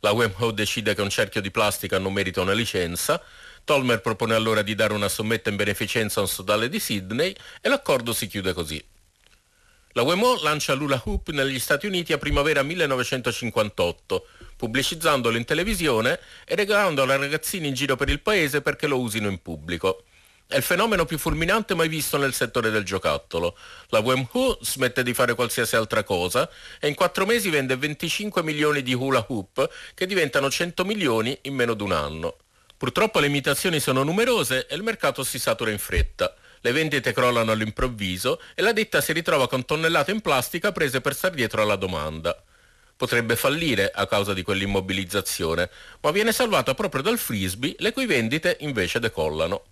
La 0.00 0.12
Wemho 0.12 0.52
decide 0.52 0.94
che 0.94 1.02
un 1.02 1.10
cerchio 1.10 1.42
di 1.42 1.50
plastica 1.50 1.98
non 1.98 2.14
merita 2.14 2.40
una 2.40 2.54
licenza, 2.54 3.22
Tolmer 3.62 4.00
propone 4.00 4.34
allora 4.34 4.62
di 4.62 4.74
dare 4.74 4.94
una 4.94 5.08
sommetta 5.08 5.50
in 5.50 5.56
beneficenza 5.56 6.20
a 6.20 6.22
un 6.22 6.30
sodale 6.30 6.70
di 6.70 6.80
Sydney 6.80 7.36
e 7.60 7.68
l'accordo 7.68 8.14
si 8.14 8.26
chiude 8.26 8.54
così. 8.54 8.82
La 9.92 10.00
Wemo 10.00 10.40
lancia 10.40 10.72
l'Ula 10.72 11.02
Hoop 11.04 11.28
negli 11.30 11.58
Stati 11.58 11.86
Uniti 11.86 12.14
a 12.14 12.18
primavera 12.18 12.62
1958, 12.62 14.26
pubblicizzandolo 14.56 15.36
in 15.36 15.44
televisione 15.44 16.20
e 16.46 16.54
regalandolo 16.54 17.12
ai 17.12 17.18
ragazzini 17.18 17.68
in 17.68 17.74
giro 17.74 17.96
per 17.96 18.08
il 18.08 18.22
paese 18.22 18.62
perché 18.62 18.86
lo 18.86 18.98
usino 18.98 19.28
in 19.28 19.42
pubblico. 19.42 20.04
È 20.48 20.54
il 20.54 20.62
fenomeno 20.62 21.04
più 21.06 21.18
fulminante 21.18 21.74
mai 21.74 21.88
visto 21.88 22.18
nel 22.18 22.32
settore 22.32 22.70
del 22.70 22.84
giocattolo. 22.84 23.58
La 23.88 23.98
Wemhu 23.98 24.56
smette 24.60 25.02
di 25.02 25.12
fare 25.12 25.34
qualsiasi 25.34 25.74
altra 25.74 26.04
cosa 26.04 26.48
e 26.78 26.86
in 26.86 26.94
quattro 26.94 27.26
mesi 27.26 27.50
vende 27.50 27.76
25 27.76 28.44
milioni 28.44 28.84
di 28.84 28.94
hula 28.94 29.24
hoop 29.26 29.68
che 29.92 30.06
diventano 30.06 30.48
100 30.48 30.84
milioni 30.84 31.36
in 31.42 31.54
meno 31.54 31.74
di 31.74 31.82
un 31.82 31.90
anno. 31.90 32.36
Purtroppo 32.76 33.18
le 33.18 33.26
imitazioni 33.26 33.80
sono 33.80 34.04
numerose 34.04 34.68
e 34.68 34.76
il 34.76 34.84
mercato 34.84 35.24
si 35.24 35.40
satura 35.40 35.72
in 35.72 35.80
fretta. 35.80 36.32
Le 36.60 36.70
vendite 36.70 37.12
crollano 37.12 37.50
all'improvviso 37.50 38.40
e 38.54 38.62
la 38.62 38.72
ditta 38.72 39.00
si 39.00 39.12
ritrova 39.12 39.48
con 39.48 39.64
tonnellate 39.64 40.12
in 40.12 40.20
plastica 40.20 40.70
prese 40.70 41.00
per 41.00 41.16
star 41.16 41.32
dietro 41.32 41.60
alla 41.60 41.74
domanda. 41.74 42.40
Potrebbe 42.96 43.34
fallire 43.34 43.90
a 43.92 44.06
causa 44.06 44.32
di 44.32 44.44
quell'immobilizzazione, 44.44 45.68
ma 46.02 46.12
viene 46.12 46.30
salvata 46.30 46.72
proprio 46.74 47.02
dal 47.02 47.18
frisbee, 47.18 47.74
le 47.78 47.92
cui 47.92 48.06
vendite 48.06 48.58
invece 48.60 49.00
decollano 49.00 49.64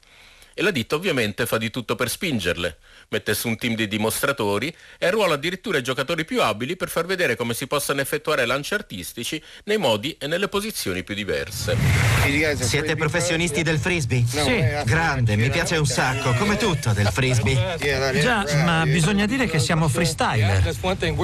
e 0.54 0.62
la 0.62 0.70
ditta 0.70 0.94
ovviamente 0.94 1.46
fa 1.46 1.58
di 1.58 1.70
tutto 1.70 1.96
per 1.96 2.08
spingerle. 2.08 2.78
Mette 3.08 3.34
su 3.34 3.48
un 3.48 3.56
team 3.56 3.74
di 3.74 3.88
dimostratori 3.88 4.74
e 4.98 5.06
arruola 5.06 5.34
addirittura 5.34 5.78
i 5.78 5.82
giocatori 5.82 6.24
più 6.24 6.40
abili 6.40 6.76
per 6.76 6.88
far 6.88 7.06
vedere 7.06 7.36
come 7.36 7.54
si 7.54 7.66
possano 7.66 8.00
effettuare 8.00 8.46
lanci 8.46 8.74
artistici 8.74 9.42
nei 9.64 9.76
modi 9.76 10.16
e 10.18 10.26
nelle 10.26 10.48
posizioni 10.48 11.02
più 11.02 11.14
diverse. 11.14 11.76
Siete 12.60 12.96
professionisti 12.96 13.62
del 13.62 13.78
frisbee? 13.78 14.24
Sì. 14.26 14.62
Grande, 14.84 15.36
mi 15.36 15.50
piace 15.50 15.76
un 15.76 15.86
sacco, 15.86 16.32
come 16.34 16.56
tutto 16.56 16.92
del 16.92 17.08
frisbee. 17.08 17.76
Già, 18.20 18.44
ma 18.64 18.84
bisogna 18.84 19.26
dire 19.26 19.46
che 19.46 19.58
siamo 19.58 19.88
freestyler. 19.88 20.74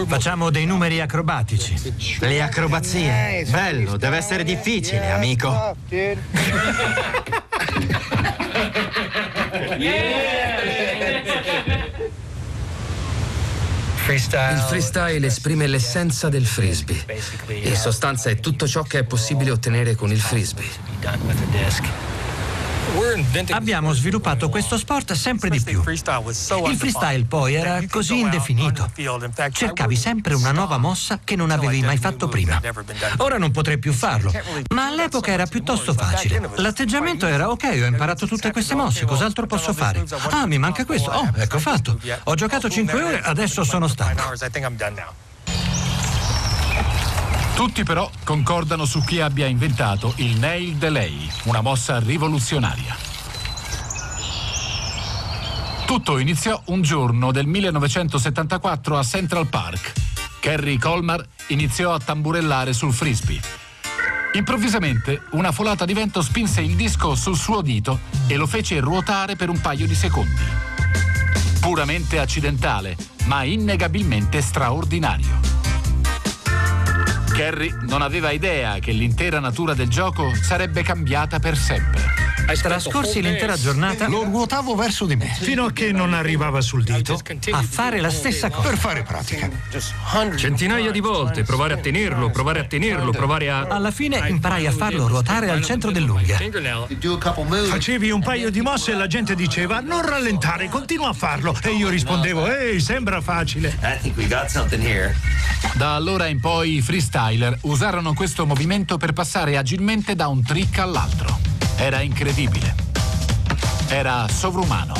Facciamo 0.07 0.51
dei 0.51 0.67
numeri 0.67 1.01
acrobatici. 1.01 1.75
Le 2.21 2.43
acrobazie. 2.43 3.47
Bello, 3.49 3.97
deve 3.97 4.17
essere 4.17 4.45
difficile, 4.45 5.11
amico. 5.11 5.77
Il 14.53 14.65
freestyle 14.67 15.27
esprime 15.27 15.67
l'essenza 15.67 16.29
del 16.29 16.45
frisbee. 16.45 17.03
In 17.63 17.77
sostanza 17.77 18.29
è 18.29 18.39
tutto 18.41 18.69
ciò 18.69 18.83
che 18.83 18.99
è 18.99 19.05
possibile 19.05 19.51
ottenere 19.51 19.95
con 19.95 20.11
il 20.11 20.21
frisbee. 20.21 20.67
Abbiamo 23.51 23.93
sviluppato 23.93 24.49
questo 24.49 24.77
sport 24.77 25.13
sempre 25.13 25.49
di 25.51 25.61
più. 25.61 25.83
Il 25.87 26.77
freestyle 26.77 27.25
poi 27.25 27.55
era 27.55 27.81
così 27.89 28.19
indefinito. 28.19 28.91
Cercavi 29.51 29.97
sempre 29.97 30.35
una 30.35 30.53
nuova 30.53 30.79
mossa 30.79 31.21
che 31.23 31.37
non 31.37 31.51
avevi 31.51 31.83
mai 31.83 31.99
fatto 31.99 32.29
prima. 32.29 32.61
Ora 33.19 33.39
non 33.39 33.51
potrei 33.51 33.79
più 33.79 33.93
farlo, 33.93 34.33
ma 34.75 34.87
all'epoca 34.87 35.31
era 35.31 35.47
piuttosto 35.47 35.95
facile. 35.95 36.49
L'atteggiamento 36.57 37.27
era 37.27 37.51
ok, 37.51 37.65
ho 37.83 37.87
imparato 37.87 38.27
tutte 38.27 38.51
queste 38.53 38.75
mosse, 38.75 39.05
cos'altro 39.05 39.47
posso 39.47 39.73
fare? 39.73 40.05
Ah, 40.31 40.47
mi 40.47 40.59
manca 40.59 40.85
questo. 40.85 41.11
Oh, 41.11 41.31
ecco 41.37 41.59
fatto. 41.59 41.99
Ho 42.25 42.35
giocato 42.35 42.69
5 42.69 43.03
ore, 43.03 43.21
adesso 43.21 43.65
sono 43.65 43.89
stanco. 43.89 44.33
Tutti 47.55 47.85
però 47.85 48.11
concordano 48.25 48.85
su 48.85 49.03
chi 49.05 49.21
abbia 49.21 49.47
inventato 49.47 50.15
il 50.17 50.39
nail 50.39 50.77
delay, 50.77 51.29
una 51.45 51.61
mossa 51.61 51.99
rivoluzionaria. 51.99 52.97
Tutto 55.85 56.19
iniziò 56.19 56.63
un 56.67 56.83
giorno 56.83 57.33
del 57.33 57.47
1974 57.47 58.97
a 58.97 59.03
Central 59.03 59.49
Park. 59.49 59.93
Kerry 60.41 60.79
Colmar 60.79 61.27
iniziò 61.49 61.93
a 61.93 61.99
tamburellare 61.99 62.73
sul 62.73 62.93
frisbee. 62.93 63.41
Improvvisamente 64.35 65.23
una 65.33 65.51
folata 65.51 65.85
di 65.85 65.93
vento 65.93 66.23
spinse 66.23 66.61
il 66.61 66.77
disco 66.77 67.17
sul 67.17 67.37
suo 67.37 67.61
dito 67.61 67.99
e 68.29 68.37
lo 68.37 68.47
fece 68.47 68.79
ruotare 68.79 69.35
per 69.35 69.49
un 69.49 69.61
paio 69.61 69.87
di 69.87 69.95
secondi. 69.97 70.43
Puramente 71.59 72.21
accidentale, 72.21 72.97
ma 73.25 73.43
innegabilmente 73.43 74.41
straordinario. 74.41 75.60
Kerry 77.41 77.75
non 77.89 78.03
aveva 78.03 78.33
idea 78.33 78.79
che 78.81 78.93
l'intera 78.93 79.41
natura 79.41 79.73
del 79.73 79.89
gioco 79.89 80.35
sarebbe 80.35 80.83
cambiata 80.83 81.39
per 81.39 81.57
sempre. 81.57 82.30
Trascorsi 82.55 83.23
l'intera 83.23 83.57
giornata 83.57 84.09
Lo 84.09 84.25
ruotavo 84.25 84.75
verso 84.75 85.07
di 85.07 85.17
me 85.17 85.37
fino 85.41 85.65
a 85.67 85.73
che 85.73 85.93
non 85.93 86.15
arrivava 86.15 86.61
sul 86.61 86.83
dito 86.83 87.21
a 87.51 87.63
fare 87.63 88.01
la 88.01 88.11
stessa 88.11 88.51
cosa. 88.51 88.69
per 88.69 88.79
fare 88.79 89.03
pratica. 89.03 89.49
Centinaia 90.37 90.91
di 90.91 91.01
volte, 91.01 91.43
provare 91.43 91.75
a 91.75 91.77
tenerlo, 91.77 92.31
provare 92.31 92.61
a 92.61 92.65
tenerlo, 92.65 93.11
provare 93.13 93.51
a... 93.51 93.67
Alla 93.69 93.91
fine 93.91 94.29
imparai 94.29 94.67
a 94.67 94.73
farlo 94.73 95.07
ruotare 95.07 95.51
al 95.51 95.63
centro 95.63 95.91
dell'unghia. 95.91 96.39
Facevi 97.69 98.11
un 98.11 98.21
paio 98.21 98.51
di 98.51 98.61
mosse 98.61 98.93
e 98.93 98.95
la 98.95 99.07
gente 99.07 99.35
diceva 99.35 99.81
non 99.81 100.05
rallentare, 100.05 100.69
continua 100.69 101.09
a 101.09 101.13
farlo. 101.13 101.57
E 101.63 101.71
io 101.71 101.89
rispondevo, 101.89 102.47
ehi, 102.47 102.81
sembra 102.81 103.21
facile. 103.21 103.77
Da 105.75 105.95
allora 105.95 106.27
in 106.27 106.41
poi 106.41 106.77
i 106.77 106.83
freestyler 106.83 107.59
usarono 107.63 108.15
questo 108.15 108.47
movimento 108.47 108.97
per 108.97 109.13
passare 109.13 109.57
agilmente 109.57 110.15
da 110.15 110.29
un 110.29 110.43
trick 110.43 110.79
all'altro. 110.79 111.50
Era 111.83 112.03
incredibile. 112.03 112.75
Era 113.89 114.29
sovrumano. 114.29 114.93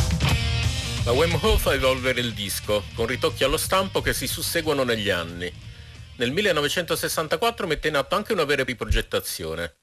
La 1.05 1.13
Wemho 1.13 1.59
fa 1.59 1.75
evolvere 1.75 2.21
il 2.21 2.33
disco, 2.33 2.85
con 2.95 3.05
ritocchi 3.05 3.45
allo 3.45 3.59
stampo 3.59 4.01
che 4.01 4.15
si 4.15 4.27
susseguono 4.27 4.83
negli 4.83 5.11
anni. 5.11 5.53
Nel 6.17 6.33
1964 6.33 7.67
mette 7.67 7.89
in 7.89 7.97
atto 7.97 8.15
anche 8.15 8.33
una 8.33 8.45
vera 8.45 8.65
riprogettazione. 8.65 9.75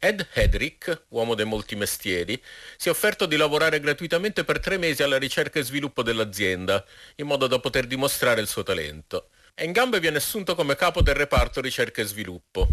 Ed 0.00 0.26
Hedrick, 0.32 1.04
uomo 1.10 1.36
dei 1.36 1.44
molti 1.46 1.76
mestieri, 1.76 2.42
si 2.76 2.88
è 2.88 2.90
offerto 2.90 3.26
di 3.26 3.36
lavorare 3.36 3.78
gratuitamente 3.78 4.42
per 4.42 4.58
tre 4.58 4.76
mesi 4.76 5.04
alla 5.04 5.18
ricerca 5.18 5.60
e 5.60 5.62
sviluppo 5.62 6.02
dell'azienda, 6.02 6.84
in 7.14 7.26
modo 7.26 7.46
da 7.46 7.60
poter 7.60 7.86
dimostrare 7.86 8.40
il 8.40 8.48
suo 8.48 8.64
talento. 8.64 9.28
E 9.54 9.64
in 9.64 9.70
gambe 9.70 10.00
viene 10.00 10.16
assunto 10.16 10.56
come 10.56 10.74
capo 10.74 11.00
del 11.00 11.14
reparto 11.14 11.60
ricerca 11.60 12.02
e 12.02 12.06
sviluppo. 12.06 12.68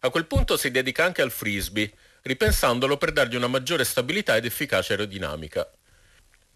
A 0.00 0.08
quel 0.08 0.24
punto 0.24 0.56
si 0.56 0.70
dedica 0.70 1.04
anche 1.04 1.20
al 1.20 1.30
frisbee, 1.30 1.92
ripensandolo 2.22 2.96
per 2.96 3.12
dargli 3.12 3.36
una 3.36 3.46
maggiore 3.48 3.84
stabilità 3.84 4.36
ed 4.36 4.44
efficacia 4.44 4.92
aerodinamica. 4.92 5.70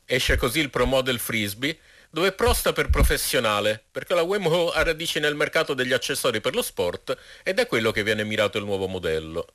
Esce 0.04 0.36
così 0.36 0.60
il 0.60 0.70
Pro 0.70 0.86
Model 0.86 1.18
Frisbee, 1.18 1.78
dove 2.10 2.32
prosta 2.32 2.72
per 2.72 2.88
professionale, 2.88 3.82
perché 3.90 4.14
la 4.14 4.22
Wemho 4.22 4.70
ha 4.70 4.82
radici 4.82 5.18
nel 5.18 5.34
mercato 5.34 5.74
degli 5.74 5.92
accessori 5.92 6.40
per 6.40 6.54
lo 6.54 6.62
sport 6.62 7.16
ed 7.42 7.58
è 7.58 7.66
quello 7.66 7.90
che 7.90 8.02
viene 8.02 8.24
mirato 8.24 8.58
il 8.58 8.64
nuovo 8.64 8.86
modello. 8.86 9.46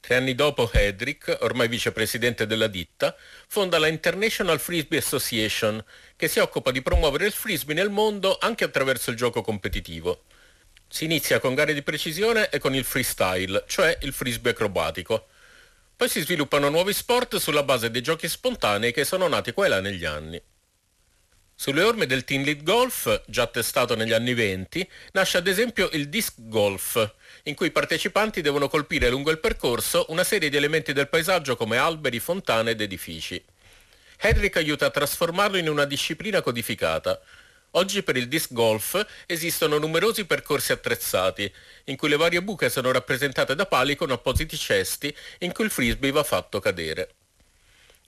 Tre 0.00 0.16
anni 0.16 0.34
dopo 0.34 0.68
Hedrick, 0.72 1.38
ormai 1.42 1.68
vicepresidente 1.68 2.46
della 2.46 2.66
ditta, 2.66 3.14
fonda 3.46 3.78
la 3.78 3.86
International 3.86 4.58
Frisbee 4.58 4.98
Association, 4.98 5.84
che 6.16 6.26
si 6.26 6.40
occupa 6.40 6.72
di 6.72 6.82
promuovere 6.82 7.26
il 7.26 7.32
frisbee 7.32 7.74
nel 7.74 7.90
mondo 7.90 8.36
anche 8.40 8.64
attraverso 8.64 9.10
il 9.10 9.16
gioco 9.16 9.42
competitivo. 9.42 10.24
Si 10.88 11.04
inizia 11.04 11.38
con 11.38 11.54
gare 11.54 11.72
di 11.72 11.82
precisione 11.82 12.48
e 12.50 12.58
con 12.58 12.74
il 12.74 12.84
freestyle, 12.84 13.64
cioè 13.68 13.96
il 14.02 14.12
frisbee 14.12 14.52
acrobatico. 14.52 15.28
Poi 15.96 16.08
si 16.08 16.20
sviluppano 16.20 16.68
nuovi 16.68 16.92
sport 16.92 17.36
sulla 17.36 17.62
base 17.62 17.90
dei 17.90 18.02
giochi 18.02 18.28
spontanei 18.28 18.92
che 18.92 19.04
sono 19.04 19.28
nati 19.28 19.52
qua 19.52 19.66
e 19.66 19.68
là 19.68 19.80
negli 19.80 20.04
anni. 20.04 20.42
Sulle 21.54 21.82
orme 21.82 22.06
del 22.06 22.24
Team 22.24 22.42
Lead 22.42 22.64
Golf, 22.64 23.22
già 23.26 23.46
testato 23.46 23.94
negli 23.94 24.12
anni 24.12 24.34
20, 24.34 24.88
nasce 25.12 25.38
ad 25.38 25.46
esempio 25.46 25.88
il 25.92 26.08
Disc 26.08 26.34
Golf, 26.38 27.14
in 27.44 27.54
cui 27.54 27.68
i 27.68 27.70
partecipanti 27.70 28.40
devono 28.40 28.68
colpire 28.68 29.08
lungo 29.10 29.30
il 29.30 29.38
percorso 29.38 30.06
una 30.08 30.24
serie 30.24 30.48
di 30.48 30.56
elementi 30.56 30.92
del 30.92 31.08
paesaggio 31.08 31.54
come 31.54 31.76
alberi, 31.76 32.18
fontane 32.18 32.72
ed 32.72 32.80
edifici. 32.80 33.40
Hedrick 34.18 34.56
aiuta 34.56 34.86
a 34.86 34.90
trasformarlo 34.90 35.56
in 35.56 35.68
una 35.68 35.84
disciplina 35.84 36.42
codificata. 36.42 37.20
Oggi 37.74 38.02
per 38.02 38.18
il 38.18 38.28
disc 38.28 38.52
golf 38.52 39.02
esistono 39.24 39.78
numerosi 39.78 40.26
percorsi 40.26 40.72
attrezzati, 40.72 41.50
in 41.84 41.96
cui 41.96 42.10
le 42.10 42.16
varie 42.16 42.42
buche 42.42 42.68
sono 42.68 42.92
rappresentate 42.92 43.54
da 43.54 43.64
pali 43.64 43.96
con 43.96 44.10
appositi 44.10 44.58
cesti 44.58 45.14
in 45.38 45.52
cui 45.52 45.64
il 45.64 45.70
frisbee 45.70 46.10
va 46.10 46.22
fatto 46.22 46.60
cadere. 46.60 47.14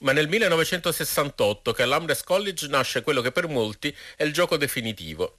Ma 0.01 0.13
nel 0.13 0.29
1968 0.29 1.73
che 1.73 1.83
all'Amherst 1.83 2.25
College 2.25 2.67
nasce 2.67 3.01
quello 3.01 3.23
che 3.23 3.33
per 3.33 3.49
molti 3.49 3.95
è 4.17 4.25
il 4.25 4.35
gioco 4.35 4.59
definitivo. 4.59 5.39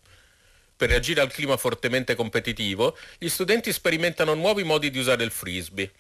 Per 0.75 0.89
reagire 0.89 1.21
al 1.21 1.31
clima 1.31 1.55
fortemente 1.55 2.15
competitivo, 2.15 2.97
gli 3.19 3.29
studenti 3.29 3.71
sperimentano 3.71 4.33
nuovi 4.33 4.63
modi 4.63 4.89
di 4.89 4.97
usare 4.97 5.23
il 5.23 5.31
frisbee. 5.31 5.91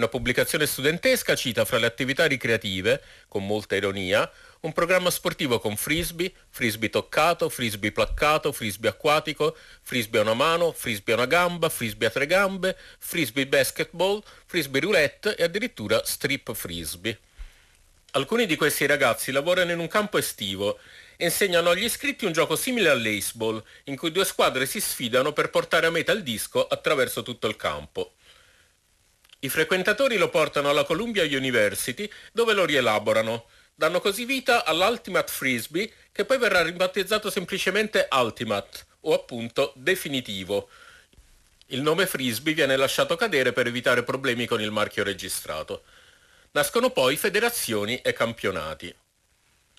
Una 0.00 0.08
pubblicazione 0.08 0.64
studentesca 0.64 1.34
cita 1.34 1.66
fra 1.66 1.76
le 1.76 1.84
attività 1.84 2.24
ricreative, 2.24 3.02
con 3.28 3.44
molta 3.44 3.76
ironia, 3.76 4.30
un 4.60 4.72
programma 4.72 5.10
sportivo 5.10 5.58
con 5.58 5.76
frisbee, 5.76 6.32
frisbee 6.48 6.88
toccato, 6.88 7.50
frisbee 7.50 7.92
placcato, 7.92 8.50
frisbee 8.50 8.88
acquatico, 8.88 9.54
frisbee 9.82 10.20
a 10.20 10.22
una 10.22 10.32
mano, 10.32 10.72
frisbee 10.72 11.12
a 11.12 11.18
una 11.18 11.26
gamba, 11.26 11.68
frisbee 11.68 12.08
a 12.08 12.10
tre 12.10 12.24
gambe, 12.24 12.78
frisbee 12.98 13.46
basketball, 13.46 14.22
frisbee 14.46 14.80
roulette 14.80 15.36
e 15.36 15.42
addirittura 15.42 16.02
strip 16.02 16.54
frisbee. 16.54 17.18
Alcuni 18.12 18.46
di 18.46 18.56
questi 18.56 18.86
ragazzi 18.86 19.32
lavorano 19.32 19.72
in 19.72 19.80
un 19.80 19.88
campo 19.88 20.16
estivo 20.16 20.78
insegnano 21.18 21.68
agli 21.68 21.84
iscritti 21.84 22.24
un 22.24 22.32
gioco 22.32 22.56
simile 22.56 22.88
all'aceball, 22.88 23.62
in 23.84 23.96
cui 23.96 24.12
due 24.12 24.24
squadre 24.24 24.64
si 24.64 24.80
sfidano 24.80 25.34
per 25.34 25.50
portare 25.50 25.86
a 25.86 25.90
meta 25.90 26.12
il 26.12 26.22
disco 26.22 26.66
attraverso 26.66 27.22
tutto 27.22 27.46
il 27.46 27.56
campo. 27.56 28.14
I 29.42 29.48
frequentatori 29.48 30.18
lo 30.18 30.28
portano 30.28 30.68
alla 30.68 30.84
Columbia 30.84 31.24
University, 31.24 32.10
dove 32.30 32.52
lo 32.52 32.66
rielaborano. 32.66 33.46
Danno 33.74 34.00
così 34.00 34.26
vita 34.26 34.64
all'Ultimate 34.66 35.32
Frisbee, 35.32 35.90
che 36.12 36.26
poi 36.26 36.36
verrà 36.36 36.62
ribattezzato 36.62 37.30
semplicemente 37.30 38.06
Ultimate, 38.10 38.84
o 39.00 39.14
appunto 39.14 39.72
definitivo. 39.76 40.68
Il 41.68 41.80
nome 41.80 42.06
Frisbee 42.06 42.52
viene 42.52 42.76
lasciato 42.76 43.16
cadere 43.16 43.54
per 43.54 43.66
evitare 43.66 44.02
problemi 44.02 44.44
con 44.44 44.60
il 44.60 44.70
marchio 44.70 45.04
registrato. 45.04 45.84
Nascono 46.50 46.90
poi 46.90 47.16
federazioni 47.16 47.98
e 48.02 48.12
campionati. 48.12 48.94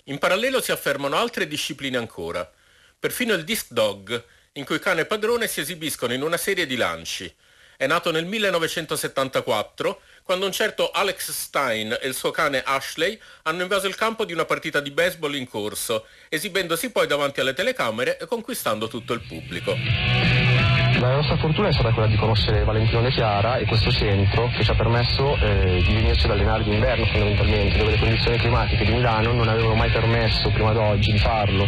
In 0.05 0.17
parallelo 0.17 0.59
si 0.59 0.71
affermano 0.71 1.17
altre 1.17 1.47
discipline 1.47 1.97
ancora, 1.97 2.49
perfino 2.97 3.35
il 3.35 3.43
disc 3.43 3.67
dog, 3.69 4.23
in 4.53 4.65
cui 4.65 4.79
cane 4.79 5.01
e 5.01 5.05
padrone 5.05 5.47
si 5.47 5.59
esibiscono 5.59 6.13
in 6.13 6.23
una 6.23 6.37
serie 6.37 6.65
di 6.65 6.77
lanci. 6.77 7.31
È 7.81 7.87
nato 7.87 8.11
nel 8.11 8.27
1974, 8.27 10.01
quando 10.21 10.45
un 10.45 10.51
certo 10.51 10.91
Alex 10.91 11.31
Stein 11.31 11.97
e 11.99 12.07
il 12.07 12.13
suo 12.13 12.29
cane 12.29 12.61
Ashley 12.63 13.19
hanno 13.41 13.63
invaso 13.63 13.87
il 13.87 13.95
campo 13.95 14.23
di 14.23 14.33
una 14.33 14.45
partita 14.45 14.79
di 14.79 14.91
baseball 14.91 15.33
in 15.33 15.49
corso, 15.49 16.05
esibendosi 16.29 16.91
poi 16.91 17.07
davanti 17.07 17.39
alle 17.39 17.55
telecamere 17.55 18.19
e 18.19 18.27
conquistando 18.27 18.87
tutto 18.87 19.13
il 19.13 19.21
pubblico. 19.27 19.73
La 20.99 21.15
nostra 21.15 21.37
fortuna 21.37 21.69
è 21.69 21.73
stata 21.73 21.91
quella 21.91 22.07
di 22.07 22.17
conoscere 22.17 22.63
Valentino 22.63 23.01
De 23.01 23.09
Chiara 23.09 23.57
e 23.57 23.65
questo 23.65 23.89
centro 23.89 24.51
che 24.55 24.63
ci 24.63 24.69
ha 24.69 24.75
permesso 24.75 25.35
eh, 25.37 25.81
di 25.83 25.93
venirci 25.95 26.25
ad 26.25 26.33
allenare 26.33 26.63
d'inverno 26.63 27.05
fondamentalmente, 27.07 27.79
dove 27.79 27.89
le 27.89 27.97
condizioni 27.97 28.37
climatiche 28.37 28.85
di 28.85 28.91
Milano 28.91 29.33
non 29.33 29.47
avevano 29.47 29.73
mai 29.73 29.89
permesso 29.89 30.51
prima 30.51 30.71
d'oggi 30.71 31.13
di 31.13 31.17
farlo. 31.17 31.65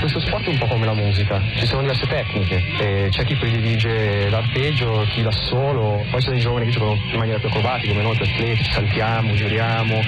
Questo 0.00 0.20
sport 0.20 0.46
è 0.46 0.48
un 0.48 0.58
po' 0.58 0.66
come 0.66 0.86
la 0.86 0.94
musica, 0.94 1.42
ci 1.56 1.66
sono 1.66 1.82
diverse 1.82 2.06
tecniche, 2.06 3.08
c'è 3.10 3.24
chi 3.24 3.36
predilige 3.36 4.30
l'arpeggio, 4.30 5.06
chi 5.12 5.22
da 5.22 5.30
solo, 5.30 6.04
poi 6.10 6.20
ci 6.20 6.26
sono 6.26 6.36
i 6.36 6.40
giovani 6.40 6.64
che 6.64 6.70
giocano 6.72 6.94
in 6.94 7.18
maniera 7.18 7.38
più 7.38 7.48
acrobatica, 7.48 7.92
come 7.92 8.02
noi 8.02 8.16
più 8.16 8.24
atletici, 8.24 8.72
saltiamo, 8.72 9.34
giriamo 9.34 10.00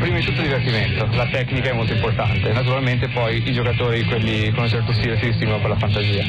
prima 0.00 0.18
di 0.18 0.24
tutto 0.24 0.42
divertimento, 0.42 1.06
la 1.12 1.28
tecnica 1.30 1.70
è 1.70 1.72
molto 1.72 1.92
importante, 1.92 2.52
naturalmente 2.52 3.08
poi 3.08 3.48
i 3.48 3.52
giocatori, 3.52 4.04
quelli 4.04 4.50
con 4.50 4.64
un 4.64 4.68
certo 4.68 4.92
stile, 4.92 5.16
si 5.18 5.26
distinguono 5.26 5.62
per 5.62 5.70
la 5.70 5.78
fantasia. 5.78 6.22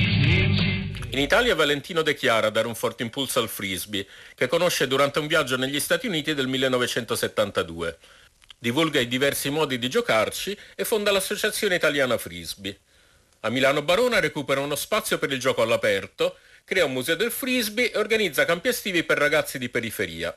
In 1.10 1.20
Italia 1.20 1.56
Valentino 1.56 2.02
De 2.04 2.14
Chiara 2.14 2.48
a 2.48 2.50
dare 2.52 2.68
un 2.68 2.76
forte 2.76 3.04
impulso 3.04 3.40
al 3.40 3.50
frisbee, 3.50 4.06
che 4.36 4.48
conosce 4.48 4.88
durante 4.88 5.20
un 5.20 5.28
viaggio 5.28 5.58
negli 5.58 5.80
Stati 5.80 6.08
Uniti 6.08 6.34
del 6.34 6.48
1972. 6.48 7.98
Divulga 8.66 9.00
i 9.00 9.08
diversi 9.08 9.52
modi 9.52 9.78
di 9.78 9.88
giocarci 9.88 10.58
e 10.74 10.86
fonda 10.86 11.12
l'Associazione 11.12 11.76
Italiana 11.76 12.18
Frisbee. 12.18 12.76
A 13.42 13.50
Milano 13.52 13.84
Barona 13.84 14.20
recupera 14.20 14.60
uno 14.60 14.74
spazio 14.74 15.20
per 15.20 15.32
il 15.32 15.40
gioco 15.40 15.62
all'aperto, 15.62 16.40
crea 16.64 16.86
un 16.86 16.94
museo 16.94 17.16
del 17.16 17.30
frisbee 17.30 17.92
e 17.92 18.00
organizza 18.00 18.44
campi 18.44 18.70
estivi 18.70 19.04
per 19.04 19.20
ragazzi 19.20 19.60
di 19.60 19.70
periferia. 19.70 20.36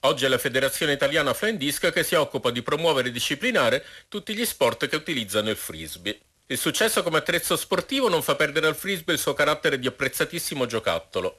Oggi 0.00 0.24
è 0.24 0.28
la 0.28 0.38
Federazione 0.38 0.94
Italiana 0.94 1.34
Flying 1.34 1.56
Disc 1.56 1.88
che 1.92 2.02
si 2.02 2.16
occupa 2.16 2.50
di 2.50 2.62
promuovere 2.62 3.10
e 3.10 3.12
disciplinare 3.12 3.84
tutti 4.08 4.34
gli 4.34 4.44
sport 4.44 4.88
che 4.88 4.96
utilizzano 4.96 5.50
il 5.50 5.56
frisbee. 5.56 6.18
Il 6.46 6.58
successo 6.58 7.04
come 7.04 7.18
attrezzo 7.18 7.54
sportivo 7.54 8.08
non 8.08 8.24
fa 8.24 8.34
perdere 8.34 8.66
al 8.66 8.74
frisbee 8.74 9.14
il 9.14 9.20
suo 9.20 9.34
carattere 9.34 9.78
di 9.78 9.86
apprezzatissimo 9.86 10.66
giocattolo. 10.66 11.38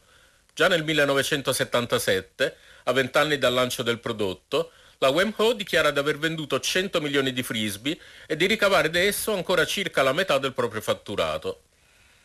Già 0.54 0.70
nel 0.70 0.86
1977, 0.86 2.56
a 2.86 2.94
vent'anni 2.94 3.38
dal 3.38 3.54
lancio 3.54 3.84
del 3.84 4.00
prodotto, 4.00 4.72
la 5.00 5.10
Wemho 5.10 5.54
dichiara 5.54 5.92
di 5.92 6.00
aver 6.00 6.18
venduto 6.18 6.60
100 6.60 7.02
milioni 7.02 7.34
di 7.34 7.44
frisbee 7.44 7.98
e 8.28 8.36
di 8.36 8.46
ricavare 8.46 8.90
da 8.90 9.00
esso 9.00 9.34
ancora 9.34 9.66
circa 9.66 10.02
la 10.04 10.14
metà 10.14 10.38
del 10.38 10.54
proprio 10.54 10.82
fatturato. 10.82 11.62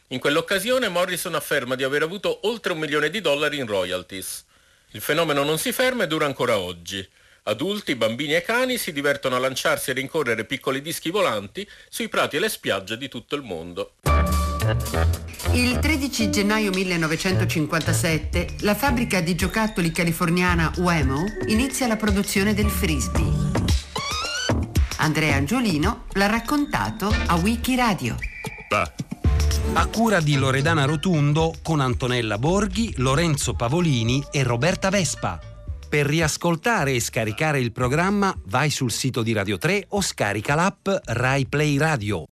In 0.09 0.19
quell'occasione 0.19 0.89
Morrison 0.89 1.35
afferma 1.35 1.75
di 1.75 1.85
aver 1.85 2.03
avuto 2.03 2.41
oltre 2.49 2.73
un 2.73 2.79
milione 2.79 3.11
di 3.11 3.21
dollari 3.21 3.59
in 3.59 3.67
royalties. 3.67 4.45
Il 4.93 5.01
fenomeno 5.01 5.45
non 5.45 5.59
si 5.59 5.73
ferma 5.73 6.05
e 6.05 6.07
dura 6.07 6.27
ancora 6.27 6.59
oggi. 6.59 7.07
Adulti, 7.45 7.95
bambini 7.95 8.35
e 8.35 8.43
cani 8.43 8.77
si 8.77 8.93
divertono 8.93 9.37
a 9.37 9.39
lanciarsi 9.39 9.91
e 9.91 9.95
rincorrere 9.95 10.45
piccoli 10.45 10.83
dischi 10.83 11.11
volanti 11.11 11.69
sui 11.89 12.09
prati 12.09 12.37
e 12.37 12.41
le 12.41 12.49
spiagge 12.49 12.97
di 12.99 13.09
tutto 13.09 13.37
il 13.37 13.43
mondo. 13.43 13.95
Il 15.53 15.79
13 15.79 16.31
gennaio 16.31 16.71
1957 16.71 18.57
la 18.61 18.75
fabbrica 18.75 19.21
di 19.21 19.35
giocattoli 19.35 19.91
californiana 19.91 20.73
Wemo 20.79 21.25
inizia 21.47 21.87
la 21.87 21.97
produzione 21.97 22.55
del 22.55 22.69
frisbee. 22.69 23.49
Andrea 24.99 25.37
Angiolino 25.37 26.05
l'ha 26.13 26.27
raccontato 26.27 27.13
a 27.27 27.37
Wiki 27.37 27.75
Radio. 27.75 28.17
Bah 28.69 28.93
a 29.75 29.87
cura 29.87 30.21
di 30.21 30.37
Loredana 30.37 30.85
Rotundo 30.85 31.55
con 31.63 31.81
Antonella 31.81 32.39
Borghi, 32.39 32.93
Lorenzo 32.97 33.55
Pavolini 33.55 34.23
e 34.31 34.43
Roberta 34.43 34.91
Vespa. 34.91 35.39
Per 35.89 36.07
riascoltare 36.07 36.93
e 36.93 37.01
scaricare 37.01 37.61
il 37.61 37.73
programma 37.73 38.35
vai 38.47 38.71
sul 38.71 38.91
sito 38.91 39.23
di 39.23 39.33
Radio 39.33 39.59
3 39.59 39.87
o 39.91 40.01
scarica 40.01 40.55
l'app 40.55 40.89
Rai 41.05 41.47
Play 41.47 41.79
Radio. 41.79 42.27